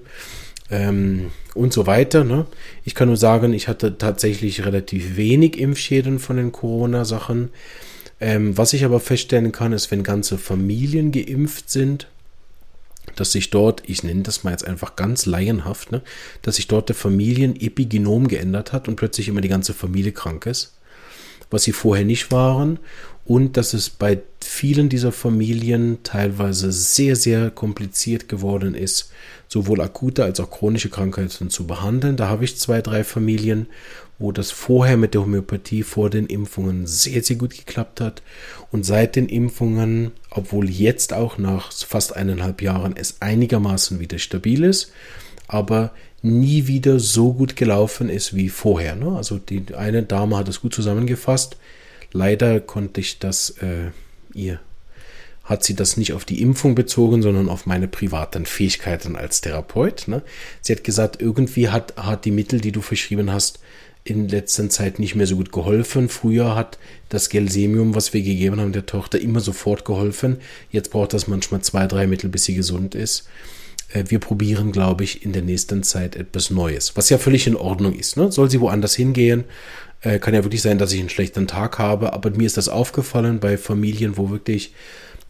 Ähm, 0.71 1.31
und 1.55 1.73
so 1.73 1.87
weiter. 1.87 2.25
Ne? 2.25 2.47
Ich 2.85 2.95
kann 2.95 3.09
nur 3.09 3.17
sagen, 3.17 3.53
ich 3.53 3.69
hatte 3.69 3.99
tatsächlich 3.99 4.65
relativ 4.65 5.17
wenig 5.17 5.59
Impfschäden 5.59 6.19
von 6.19 6.37
den 6.37 6.53
Corona-Sachen. 6.53 7.51
Ähm, 8.21 8.57
was 8.57 8.73
ich 8.73 8.85
aber 8.85 9.01
feststellen 9.01 9.53
kann, 9.53 9.73
ist, 9.73 9.91
wenn 9.91 10.03
ganze 10.03 10.39
Familien 10.39 11.13
geimpft 11.13 11.71
sind, 11.71 12.09
dass 13.15 13.33
sich 13.33 13.51
dort, 13.51 13.83
ich 13.87 14.03
nenne 14.03 14.23
das 14.23 14.45
mal 14.45 14.51
jetzt 14.51 14.67
einfach 14.67 14.97
ganz 14.97 15.27
laienhaft, 15.27 15.93
ne, 15.93 16.03
dass 16.43 16.57
sich 16.57 16.67
dort 16.67 16.89
der 16.89 16.97
Familienepigenom 16.97 18.29
geändert 18.29 18.73
hat 18.73 18.89
und 18.89 18.97
plötzlich 18.97 19.29
immer 19.29 19.41
die 19.41 19.49
ganze 19.49 19.75
Familie 19.75 20.13
krank 20.13 20.47
ist, 20.47 20.75
was 21.51 21.63
sie 21.63 21.73
vorher 21.73 22.05
nicht 22.05 22.33
waren 22.33 22.79
und 23.25 23.57
dass 23.57 23.75
es 23.75 23.91
bei 23.91 24.21
vielen 24.43 24.89
dieser 24.89 25.11
Familien 25.11 25.99
teilweise 26.05 26.71
sehr, 26.71 27.17
sehr 27.17 27.51
kompliziert 27.51 28.29
geworden 28.29 28.75
ist, 28.75 29.11
sowohl 29.49 29.81
akute 29.81 30.25
als 30.25 30.39
auch 30.39 30.51
chronische 30.51 30.91
Krankheiten 30.91 31.51
zu 31.51 31.67
behandeln. 31.67 32.17
Da 32.17 32.29
habe 32.29 32.45
ich 32.45 32.57
zwei, 32.57 32.81
drei 32.81 33.03
Familien, 33.03 33.67
wo 34.19 34.33
das 34.33 34.51
vorher 34.51 34.97
mit 34.97 35.15
der 35.15 35.23
Homöopathie 35.23 35.83
vor 35.83 36.11
den 36.11 36.27
Impfungen 36.27 36.87
sehr, 36.87 37.23
sehr 37.23 37.37
gut 37.37 37.57
geklappt 37.57 38.01
hat. 38.01 38.23
Und 38.73 38.85
seit 38.85 39.17
den 39.17 39.29
Impfungen, 39.29 40.13
obwohl 40.31 40.71
jetzt 40.71 41.13
auch 41.13 41.39
nach 41.39 41.73
fast 41.73 42.17
eineinhalb 42.17 42.63
Jahren 42.63 42.97
es 42.97 43.21
einigermaßen 43.21 44.01
wieder 44.01 44.19
stabil 44.19 44.65
ist, 44.65 44.93
aber 45.49 45.93
nie 46.23 46.67
wieder 46.67 46.99
so 46.99 47.35
gut 47.35 47.57
gelaufen 47.57 48.09
ist 48.09 48.35
wie 48.35 48.49
vorher. 48.49 48.97
Ne? 48.97 49.17
Also 49.17 49.39
die 49.39 49.75
eine 49.75 50.03
Dame 50.03 50.37
hat 50.37 50.49
es 50.49 50.61
gut 50.61 50.75
zusammengefasst. 50.75 51.57
Leider 52.13 52.61
konnte 52.61 53.01
ich 53.01 53.19
das 53.19 53.51
äh, 53.61 53.91
ihr 54.33 54.61
hat 55.47 55.63
sie 55.63 55.77
das 55.77 55.97
nicht 55.97 56.13
auf 56.13 56.25
die 56.25 56.43
Impfung 56.43 56.75
bezogen, 56.75 57.23
sondern 57.23 57.49
auf 57.49 57.67
meine 57.67 57.87
privaten 57.87 58.47
Fähigkeiten 58.47 59.15
als 59.15 59.41
Therapeut. 59.41 60.09
Ne? 60.09 60.23
Sie 60.61 60.73
hat 60.73 60.83
gesagt, 60.83 61.23
irgendwie 61.23 61.69
hat, 61.69 61.95
hat 61.97 62.25
die 62.25 62.33
Mittel, 62.33 62.61
die 62.61 62.73
du 62.73 62.83
verschrieben 62.83 63.33
hast, 63.33 63.61
in 64.09 64.29
letzter 64.29 64.69
Zeit 64.69 64.99
nicht 64.99 65.15
mehr 65.15 65.27
so 65.27 65.37
gut 65.37 65.53
geholfen. 65.53 66.09
Früher 66.09 66.55
hat 66.55 66.79
das 67.09 67.29
Gelsemium, 67.29 67.95
was 67.95 68.13
wir 68.13 68.23
gegeben 68.23 68.61
haben, 68.61 68.73
der 68.73 68.87
Tochter 68.87 69.21
immer 69.21 69.41
sofort 69.41 69.85
geholfen. 69.85 70.39
Jetzt 70.71 70.91
braucht 70.91 71.13
das 71.13 71.27
manchmal 71.27 71.63
zwei, 71.63 71.87
drei 71.87 72.07
Mittel, 72.07 72.31
bis 72.31 72.45
sie 72.45 72.55
gesund 72.55 72.95
ist. 72.95 73.29
Äh, 73.93 74.05
wir 74.09 74.19
probieren, 74.19 74.73
glaube 74.73 75.05
ich, 75.05 75.25
in 75.25 75.33
der 75.33 75.43
nächsten 75.43 75.83
Zeit 75.83 76.17
etwas 76.17 76.51
Neues, 76.51 76.97
was 76.97 77.11
ja 77.11 77.19
völlig 77.19 77.47
in 77.47 77.57
Ordnung 77.57 77.95
ist. 77.95 78.17
Ne? 78.17 78.31
Soll 78.31 78.51
sie 78.51 78.61
woanders 78.61 78.95
hingehen? 78.95 79.45
Äh, 80.03 80.19
kann 80.19 80.35
ja 80.35 80.45
wirklich 80.45 80.63
sein, 80.63 80.79
dass 80.79 80.93
ich 80.93 81.01
einen 81.01 81.09
schlechten 81.09 81.47
Tag 81.47 81.79
habe, 81.79 82.13
aber 82.13 82.31
mir 82.31 82.47
ist 82.47 82.57
das 82.57 82.69
aufgefallen 82.69 83.41
bei 83.41 83.57
Familien, 83.57 84.17
wo 84.17 84.31
wirklich 84.31 84.73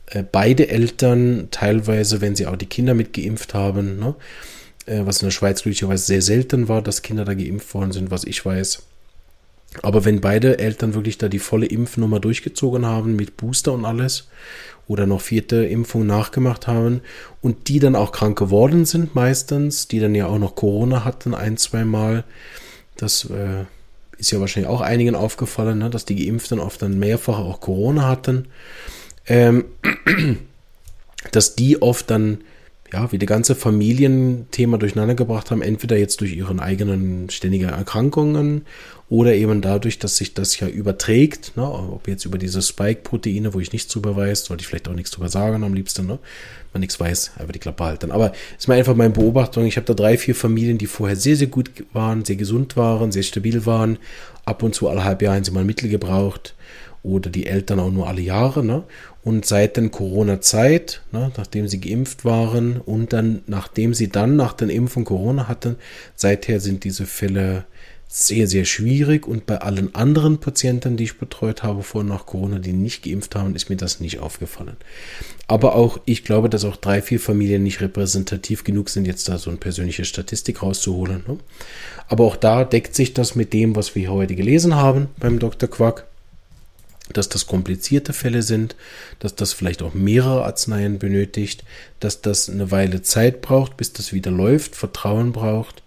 äh, 0.06 0.22
beide 0.22 0.68
Eltern 0.68 1.48
teilweise, 1.50 2.20
wenn 2.20 2.36
sie 2.36 2.46
auch 2.46 2.56
die 2.56 2.66
Kinder 2.66 2.94
mitgeimpft 2.94 3.54
haben, 3.54 3.98
ne, 3.98 4.14
was 4.86 5.22
in 5.22 5.26
der 5.26 5.32
Schweiz 5.32 5.62
glücklicherweise 5.62 6.04
sehr 6.04 6.22
selten 6.22 6.68
war, 6.68 6.82
dass 6.82 7.02
Kinder 7.02 7.24
da 7.24 7.34
geimpft 7.34 7.74
worden 7.74 7.92
sind, 7.92 8.10
was 8.10 8.24
ich 8.24 8.44
weiß. 8.44 8.82
Aber 9.82 10.04
wenn 10.04 10.20
beide 10.20 10.58
Eltern 10.58 10.94
wirklich 10.94 11.18
da 11.18 11.28
die 11.28 11.38
volle 11.38 11.66
Impfnummer 11.66 12.20
durchgezogen 12.20 12.86
haben 12.86 13.16
mit 13.16 13.36
Booster 13.36 13.72
und 13.72 13.84
alles 13.84 14.28
oder 14.88 15.06
noch 15.06 15.20
vierte 15.20 15.64
Impfung 15.66 16.06
nachgemacht 16.06 16.66
haben 16.66 17.00
und 17.42 17.68
die 17.68 17.78
dann 17.78 17.96
auch 17.96 18.12
krank 18.12 18.38
geworden 18.38 18.84
sind 18.84 19.14
meistens, 19.14 19.88
die 19.88 20.00
dann 20.00 20.14
ja 20.14 20.26
auch 20.26 20.38
noch 20.38 20.54
Corona 20.54 21.04
hatten 21.04 21.34
ein, 21.34 21.56
zwei 21.56 21.84
Mal, 21.84 22.24
das 22.96 23.28
äh, 23.28 23.64
ist 24.18 24.30
ja 24.30 24.40
wahrscheinlich 24.40 24.70
auch 24.70 24.80
einigen 24.80 25.14
aufgefallen, 25.14 25.78
ne, 25.78 25.90
dass 25.90 26.04
die 26.04 26.24
Geimpften 26.24 26.60
oft 26.60 26.80
dann 26.80 26.98
mehrfach 26.98 27.38
auch 27.38 27.60
Corona 27.60 28.08
hatten, 28.08 28.46
ähm, 29.26 29.64
dass 31.32 31.56
die 31.56 31.82
oft 31.82 32.10
dann 32.10 32.38
ja, 32.96 33.12
wie 33.12 33.18
die 33.18 33.26
ganze 33.26 33.54
Familienthema 33.54 34.78
durcheinander 34.78 35.14
gebracht 35.14 35.50
haben, 35.50 35.60
entweder 35.60 35.98
jetzt 35.98 36.22
durch 36.22 36.34
ihren 36.34 36.60
eigenen 36.60 37.28
ständigen 37.28 37.68
Erkrankungen 37.68 38.64
oder 39.10 39.34
eben 39.34 39.60
dadurch, 39.60 39.98
dass 39.98 40.16
sich 40.16 40.32
das 40.32 40.58
ja 40.58 40.66
überträgt, 40.66 41.56
ne, 41.56 41.70
ob 41.70 42.08
jetzt 42.08 42.24
über 42.24 42.38
diese 42.38 42.62
Spike-Proteine, 42.62 43.52
wo 43.52 43.60
ich 43.60 43.72
nichts 43.72 43.92
drüber 43.92 44.16
weiß, 44.16 44.46
sollte 44.46 44.62
ich 44.62 44.66
vielleicht 44.66 44.88
auch 44.88 44.94
nichts 44.94 45.10
drüber 45.10 45.28
sagen 45.28 45.62
am 45.62 45.74
liebsten, 45.74 46.06
ne, 46.06 46.18
man 46.72 46.80
nichts 46.80 46.98
weiß, 46.98 47.32
einfach 47.38 47.52
die 47.52 47.58
Klappe 47.58 47.84
halten. 47.84 48.10
Aber 48.10 48.32
ist 48.58 48.66
mir 48.66 48.74
einfach 48.74 48.96
meine 48.96 49.12
Beobachtung, 49.12 49.66
ich 49.66 49.76
habe 49.76 49.86
da 49.86 49.92
drei, 49.92 50.16
vier 50.16 50.34
Familien, 50.34 50.78
die 50.78 50.86
vorher 50.86 51.16
sehr, 51.16 51.36
sehr 51.36 51.48
gut 51.48 51.70
waren, 51.92 52.24
sehr 52.24 52.36
gesund 52.36 52.78
waren, 52.78 53.12
sehr 53.12 53.24
stabil 53.24 53.66
waren, 53.66 53.98
ab 54.46 54.62
und 54.62 54.74
zu 54.74 54.88
alle 54.88 55.04
halb 55.04 55.20
Jahre 55.20 55.36
haben 55.36 55.44
sie 55.44 55.50
mal 55.50 55.64
Mittel 55.64 55.90
gebraucht 55.90 56.54
oder 57.06 57.30
die 57.30 57.46
Eltern 57.46 57.80
auch 57.80 57.90
nur 57.90 58.08
alle 58.08 58.20
Jahre, 58.20 58.64
ne, 58.64 58.84
und 59.22 59.44
seit 59.44 59.76
der 59.76 59.88
Corona-Zeit, 59.88 61.02
ne, 61.12 61.32
nachdem 61.36 61.68
sie 61.68 61.80
geimpft 61.80 62.24
waren 62.24 62.80
und 62.80 63.12
dann, 63.12 63.42
nachdem 63.46 63.94
sie 63.94 64.08
dann 64.08 64.36
nach 64.36 64.52
der 64.52 64.70
Impfung 64.70 65.04
Corona 65.04 65.48
hatten, 65.48 65.76
seither 66.14 66.60
sind 66.60 66.84
diese 66.84 67.06
Fälle 67.06 67.64
sehr, 68.08 68.46
sehr 68.46 68.64
schwierig. 68.64 69.26
Und 69.26 69.46
bei 69.46 69.58
allen 69.58 69.94
anderen 69.94 70.38
Patienten, 70.38 70.96
die 70.96 71.04
ich 71.04 71.18
betreut 71.18 71.62
habe 71.62 71.82
vor 71.82 72.02
und 72.02 72.08
nach 72.08 72.26
Corona, 72.26 72.58
die 72.58 72.72
nicht 72.72 73.02
geimpft 73.04 73.34
haben, 73.34 73.54
ist 73.54 73.68
mir 73.68 73.76
das 73.76 74.00
nicht 74.00 74.20
aufgefallen. 74.20 74.76
Aber 75.48 75.74
auch, 75.74 75.98
ich 76.04 76.24
glaube, 76.24 76.48
dass 76.48 76.64
auch 76.64 76.76
drei, 76.76 77.02
vier 77.02 77.20
Familien 77.20 77.62
nicht 77.62 77.80
repräsentativ 77.80 78.64
genug 78.64 78.88
sind, 78.88 79.06
jetzt 79.06 79.28
da 79.28 79.38
so 79.38 79.50
eine 79.50 79.58
persönliche 79.58 80.04
Statistik 80.04 80.62
rauszuholen. 80.62 81.24
Ne? 81.26 81.38
Aber 82.08 82.24
auch 82.24 82.36
da 82.36 82.64
deckt 82.64 82.94
sich 82.94 83.12
das 83.12 83.34
mit 83.34 83.52
dem, 83.52 83.76
was 83.76 83.94
wir 83.94 84.10
heute 84.10 84.36
gelesen 84.36 84.76
haben 84.76 85.08
beim 85.18 85.38
Dr. 85.38 85.68
Quack 85.68 86.06
dass 87.12 87.28
das 87.28 87.46
komplizierte 87.46 88.12
Fälle 88.12 88.42
sind, 88.42 88.76
dass 89.18 89.34
das 89.34 89.52
vielleicht 89.52 89.82
auch 89.82 89.94
mehrere 89.94 90.44
Arzneien 90.44 90.98
benötigt, 90.98 91.64
dass 92.00 92.20
das 92.20 92.50
eine 92.50 92.70
Weile 92.70 93.02
Zeit 93.02 93.42
braucht, 93.42 93.76
bis 93.76 93.92
das 93.92 94.12
wieder 94.12 94.30
läuft, 94.30 94.74
Vertrauen 94.74 95.32
braucht 95.32 95.82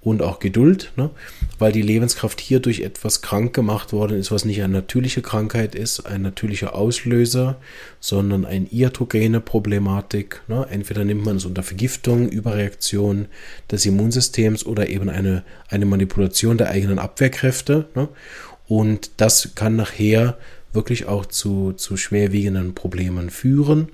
und 0.00 0.22
auch 0.22 0.38
Geduld, 0.38 0.92
ne? 0.96 1.10
weil 1.58 1.72
die 1.72 1.82
Lebenskraft 1.82 2.40
hier 2.40 2.60
durch 2.60 2.80
etwas 2.80 3.20
krank 3.20 3.52
gemacht 3.52 3.92
worden 3.92 4.18
ist, 4.18 4.30
was 4.30 4.44
nicht 4.44 4.62
eine 4.62 4.74
natürliche 4.74 5.22
Krankheit 5.22 5.74
ist, 5.74 6.06
ein 6.06 6.22
natürlicher 6.22 6.74
Auslöser, 6.74 7.56
sondern 7.98 8.44
eine 8.44 8.66
iatrogene 8.66 9.40
Problematik. 9.40 10.42
Ne? 10.46 10.66
Entweder 10.70 11.04
nimmt 11.04 11.24
man 11.24 11.36
es 11.36 11.44
unter 11.44 11.64
Vergiftung, 11.64 12.28
Überreaktion 12.28 13.26
des 13.70 13.86
Immunsystems 13.86 14.64
oder 14.64 14.88
eben 14.88 15.08
eine, 15.08 15.44
eine 15.68 15.86
Manipulation 15.86 16.58
der 16.58 16.70
eigenen 16.70 17.00
Abwehrkräfte. 17.00 17.88
Ne? 17.94 18.08
Und 18.68 19.10
das 19.16 19.54
kann 19.56 19.76
nachher 19.76 20.38
wirklich 20.72 21.06
auch 21.06 21.26
zu, 21.26 21.72
zu 21.72 21.96
schwerwiegenden 21.96 22.74
Problemen 22.74 23.30
führen 23.30 23.88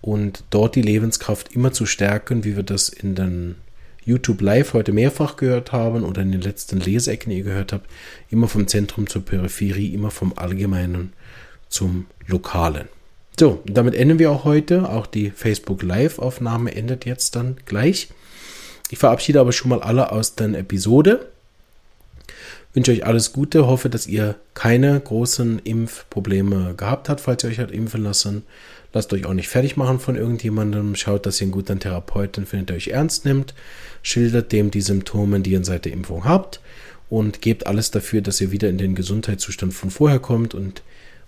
und 0.00 0.44
dort 0.50 0.76
die 0.76 0.82
Lebenskraft 0.82 1.54
immer 1.54 1.72
zu 1.72 1.86
stärken, 1.86 2.44
wie 2.44 2.56
wir 2.56 2.62
das 2.62 2.88
in 2.88 3.14
den 3.14 3.56
YouTube 4.04 4.40
Live 4.40 4.72
heute 4.72 4.92
mehrfach 4.92 5.36
gehört 5.36 5.72
haben 5.72 6.04
oder 6.04 6.22
in 6.22 6.32
den 6.32 6.40
letzten 6.40 6.80
Lesecken, 6.80 7.30
die 7.30 7.38
ihr 7.38 7.44
gehört 7.44 7.72
habt, 7.72 7.88
immer 8.30 8.48
vom 8.48 8.66
Zentrum 8.66 9.06
zur 9.06 9.24
Peripherie, 9.24 9.92
immer 9.92 10.10
vom 10.10 10.32
Allgemeinen 10.36 11.12
zum 11.68 12.06
Lokalen. 12.26 12.88
So, 13.38 13.62
damit 13.66 13.94
enden 13.94 14.18
wir 14.18 14.30
auch 14.30 14.44
heute. 14.44 14.88
Auch 14.88 15.06
die 15.06 15.30
Facebook 15.30 15.82
Live-Aufnahme 15.82 16.74
endet 16.74 17.06
jetzt 17.06 17.36
dann 17.36 17.56
gleich. 17.66 18.08
Ich 18.90 18.98
verabschiede 18.98 19.40
aber 19.40 19.52
schon 19.52 19.68
mal 19.68 19.82
alle 19.82 20.12
aus 20.12 20.34
der 20.34 20.48
Episode 20.48 21.30
wünsche 22.72 22.92
euch 22.92 23.04
alles 23.04 23.32
Gute, 23.32 23.66
hoffe, 23.66 23.90
dass 23.90 24.06
ihr 24.06 24.36
keine 24.54 24.98
großen 25.00 25.58
Impfprobleme 25.60 26.74
gehabt 26.76 27.08
habt, 27.08 27.20
falls 27.20 27.44
ihr 27.44 27.50
euch 27.50 27.58
habt 27.58 27.72
impfen 27.72 28.02
lassen. 28.02 28.42
Lasst 28.92 29.12
euch 29.12 29.24
auch 29.24 29.34
nicht 29.34 29.48
fertig 29.48 29.76
machen 29.76 30.00
von 30.00 30.16
irgendjemandem. 30.16 30.96
Schaut, 30.96 31.26
dass 31.26 31.40
ihr 31.40 31.44
einen 31.44 31.52
guten 31.52 31.78
Therapeuten 31.78 32.46
findet, 32.46 32.70
der 32.70 32.76
euch 32.76 32.88
ernst 32.88 33.24
nimmt. 33.24 33.54
Schildert 34.02 34.50
dem 34.52 34.70
die 34.70 34.80
Symptome, 34.80 35.40
die 35.40 35.52
ihr 35.52 35.64
seit 35.64 35.84
der 35.84 35.92
Impfung 35.92 36.24
habt. 36.24 36.60
Und 37.08 37.42
gebt 37.42 37.66
alles 37.66 37.90
dafür, 37.90 38.20
dass 38.20 38.40
ihr 38.40 38.50
wieder 38.50 38.68
in 38.68 38.78
den 38.78 38.94
Gesundheitszustand 38.94 39.74
von 39.74 39.90
vorher 39.90 40.18
kommt 40.18 40.54
und 40.54 40.82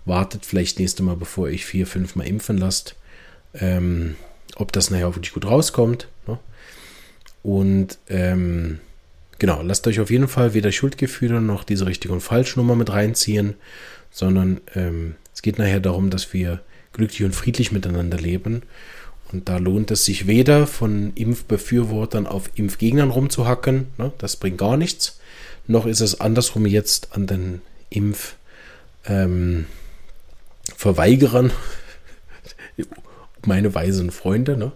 wartet 0.04 0.44
vielleicht 0.44 0.78
nächste 0.78 1.02
Mal, 1.02 1.16
bevor 1.16 1.48
ihr 1.48 1.54
euch 1.54 1.64
vier, 1.64 1.86
fünf 1.86 2.16
Mal 2.16 2.26
impfen 2.26 2.58
lasst, 2.58 2.96
ähm, 3.54 4.16
ob 4.56 4.72
das 4.72 4.90
nachher 4.90 5.08
auch 5.08 5.16
wirklich 5.16 5.32
gut 5.32 5.46
rauskommt. 5.46 6.08
Ne? 6.26 6.38
Und 7.42 7.98
ähm, 8.08 8.80
Genau, 9.38 9.62
lasst 9.62 9.86
euch 9.86 10.00
auf 10.00 10.10
jeden 10.10 10.28
Fall 10.28 10.54
weder 10.54 10.70
Schuldgefühle 10.70 11.40
noch 11.40 11.64
diese 11.64 11.86
richtige 11.86 12.12
und 12.12 12.20
falsche 12.20 12.58
Nummer 12.58 12.76
mit 12.76 12.92
reinziehen, 12.92 13.54
sondern 14.10 14.60
ähm, 14.74 15.16
es 15.34 15.42
geht 15.42 15.58
nachher 15.58 15.80
darum, 15.80 16.10
dass 16.10 16.32
wir 16.32 16.60
glücklich 16.92 17.24
und 17.24 17.34
friedlich 17.34 17.72
miteinander 17.72 18.18
leben. 18.18 18.62
Und 19.32 19.48
da 19.48 19.56
lohnt 19.56 19.90
es 19.90 20.04
sich 20.04 20.26
weder 20.26 20.66
von 20.66 21.12
Impfbefürwortern 21.14 22.26
auf 22.26 22.50
Impfgegnern 22.54 23.10
rumzuhacken, 23.10 23.86
ne, 23.96 24.12
das 24.18 24.36
bringt 24.36 24.58
gar 24.58 24.76
nichts, 24.76 25.18
noch 25.66 25.86
ist 25.86 26.00
es 26.00 26.20
andersrum 26.20 26.66
jetzt 26.66 27.16
an 27.16 27.26
den 27.26 27.62
Impfverweigerern, 27.88 29.66
ähm, 31.46 31.50
meine 33.46 33.74
weisen 33.74 34.10
Freunde, 34.10 34.56
ne? 34.56 34.72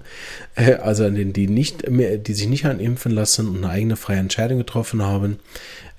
Äh, 0.55 0.75
also 0.75 1.05
an 1.05 1.15
denen, 1.15 1.33
die 1.33 1.47
nicht 1.49 1.89
mehr, 1.91 2.19
die 2.19 2.35
sich 2.35 2.49
nicht 2.49 2.65
impfen 2.65 3.13
lassen 3.13 3.49
und 3.49 3.59
eine 3.59 3.71
eigene 3.71 3.97
freie 3.97 4.19
Entscheidung 4.19 4.59
getroffen 4.59 5.03
haben, 5.03 5.39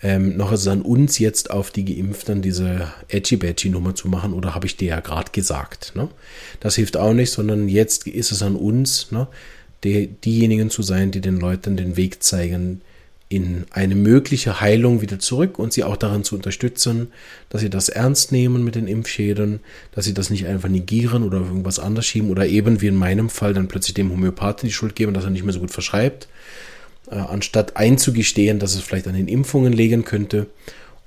ähm, 0.03 0.37
noch 0.37 0.51
ist 0.51 0.61
es 0.61 0.67
an 0.67 0.81
uns 0.81 1.17
jetzt 1.17 1.49
auf 1.49 1.71
die 1.71 1.85
Geimpften 1.85 2.41
diese 2.41 2.91
Edgy-Badgy-Nummer 3.07 3.95
zu 3.95 4.07
machen 4.07 4.33
oder 4.33 4.53
habe 4.53 4.67
ich 4.67 4.77
dir 4.77 4.89
ja 4.89 4.99
gerade 4.99 5.31
gesagt. 5.31 5.93
Ne? 5.95 6.09
Das 6.59 6.75
hilft 6.75 6.97
auch 6.97 7.13
nicht, 7.13 7.31
sondern 7.31 7.67
jetzt 7.67 8.07
ist 8.07 8.31
es 8.31 8.43
an 8.43 8.55
uns, 8.55 9.11
ne? 9.11 9.27
die, 9.83 10.07
diejenigen 10.07 10.69
zu 10.69 10.83
sein, 10.83 11.11
die 11.11 11.21
den 11.21 11.39
Leuten 11.39 11.77
den 11.77 11.97
Weg 11.97 12.21
zeigen, 12.21 12.81
in 13.29 13.65
eine 13.71 13.95
mögliche 13.95 14.61
Heilung 14.61 15.01
wieder 15.01 15.19
zurück 15.19 15.59
und 15.59 15.73
sie 15.73 15.83
auch 15.83 15.97
darin 15.97 16.23
zu 16.23 16.35
unterstützen, 16.35 17.09
dass 17.49 17.59
sie 17.59 17.69
das 17.69 17.89
ernst 17.89 18.31
nehmen 18.31 18.63
mit 18.63 18.75
den 18.75 18.87
Impfschäden, 18.87 19.59
dass 19.91 20.05
sie 20.05 20.13
das 20.13 20.29
nicht 20.29 20.45
einfach 20.45 20.69
negieren 20.69 21.23
oder 21.23 21.39
irgendwas 21.39 21.79
anders 21.79 22.05
schieben 22.05 22.29
oder 22.29 22.47
eben 22.47 22.79
wie 22.81 22.87
in 22.87 22.95
meinem 22.95 23.29
Fall 23.29 23.53
dann 23.53 23.67
plötzlich 23.67 23.95
dem 23.95 24.11
Homöopathen 24.11 24.67
die 24.67 24.73
Schuld 24.73 24.95
geben, 24.95 25.13
dass 25.13 25.25
er 25.25 25.29
nicht 25.29 25.43
mehr 25.43 25.53
so 25.53 25.59
gut 25.59 25.71
verschreibt, 25.71 26.29
äh, 27.11 27.15
anstatt 27.15 27.75
einzugestehen, 27.75 28.59
dass 28.59 28.75
es 28.75 28.81
vielleicht 28.81 29.07
an 29.07 29.15
den 29.15 29.27
Impfungen 29.27 29.73
liegen 29.73 30.05
könnte 30.05 30.47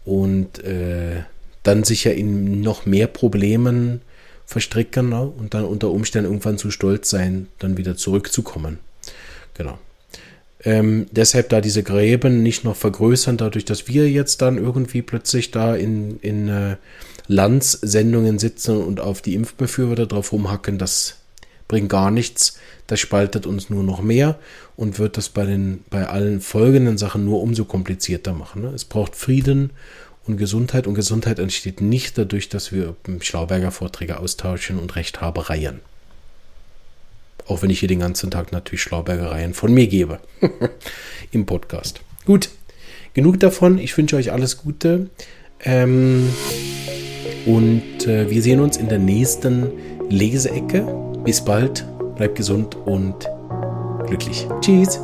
und 0.04 0.62
äh, 0.62 1.22
dann 1.62 1.84
sich 1.84 2.04
ja 2.04 2.12
in 2.12 2.60
noch 2.60 2.84
mehr 2.84 3.06
Problemen 3.06 4.02
verstricken 4.44 5.08
ne? 5.08 5.22
und 5.22 5.54
dann 5.54 5.64
unter 5.64 5.90
Umständen 5.90 6.30
irgendwann 6.30 6.58
zu 6.58 6.70
stolz 6.70 7.08
sein, 7.08 7.48
dann 7.60 7.78
wieder 7.78 7.96
zurückzukommen. 7.96 8.78
Genau. 9.54 9.78
Ähm, 10.62 11.06
deshalb 11.10 11.48
da 11.48 11.60
diese 11.60 11.82
Gräben 11.82 12.42
nicht 12.42 12.64
noch 12.64 12.76
vergrößern, 12.76 13.38
dadurch, 13.38 13.64
dass 13.64 13.88
wir 13.88 14.10
jetzt 14.10 14.42
dann 14.42 14.58
irgendwie 14.58 15.02
plötzlich 15.02 15.50
da 15.50 15.74
in, 15.74 16.18
in 16.20 16.48
äh, 16.48 16.76
Landssendungen 17.28 18.38
sitzen 18.38 18.76
und 18.76 19.00
auf 19.00 19.22
die 19.22 19.34
Impfbefürworter 19.34 20.06
drauf 20.06 20.32
rumhacken, 20.32 20.78
das 20.78 21.16
bringt 21.68 21.88
gar 21.88 22.10
nichts. 22.10 22.58
Das 22.88 22.98
spaltet 22.98 23.46
uns 23.46 23.70
nur 23.70 23.84
noch 23.84 24.02
mehr 24.02 24.38
und 24.76 24.98
wird 24.98 25.16
das 25.16 25.28
bei, 25.28 25.46
den, 25.46 25.84
bei 25.88 26.08
allen 26.08 26.40
folgenden 26.40 26.98
Sachen 26.98 27.24
nur 27.24 27.40
umso 27.40 27.64
komplizierter 27.64 28.32
machen. 28.32 28.62
Ne? 28.62 28.72
Es 28.74 28.84
braucht 28.84 29.14
Frieden 29.14 29.70
und 30.26 30.36
Gesundheit 30.36 30.88
und 30.88 30.94
Gesundheit 30.94 31.38
entsteht 31.38 31.80
nicht 31.80 32.18
dadurch, 32.18 32.48
dass 32.48 32.72
wir 32.72 32.96
Schlauberger 33.20 33.70
Vorträge 33.70 34.18
austauschen 34.18 34.78
und 34.78 34.96
Rechthabereien. 34.96 35.80
Auch 37.50 37.62
wenn 37.62 37.70
ich 37.70 37.80
hier 37.80 37.88
den 37.88 37.98
ganzen 37.98 38.30
Tag 38.30 38.52
natürlich 38.52 38.80
Schlaubergereien 38.80 39.54
von 39.54 39.74
mir 39.74 39.88
gebe. 39.88 40.20
Im 41.32 41.46
Podcast. 41.46 42.00
Gut, 42.24 42.48
genug 43.12 43.40
davon. 43.40 43.78
Ich 43.78 43.98
wünsche 43.98 44.14
euch 44.14 44.30
alles 44.30 44.56
Gute. 44.56 45.10
Ähm, 45.64 46.28
und 47.46 48.06
äh, 48.06 48.30
wir 48.30 48.40
sehen 48.42 48.60
uns 48.60 48.76
in 48.76 48.88
der 48.88 49.00
nächsten 49.00 49.66
Leseecke. 50.08 50.86
Bis 51.24 51.44
bald. 51.44 51.84
Bleibt 52.14 52.36
gesund 52.36 52.76
und 52.86 53.28
glücklich. 54.06 54.46
Tschüss. 54.60 55.00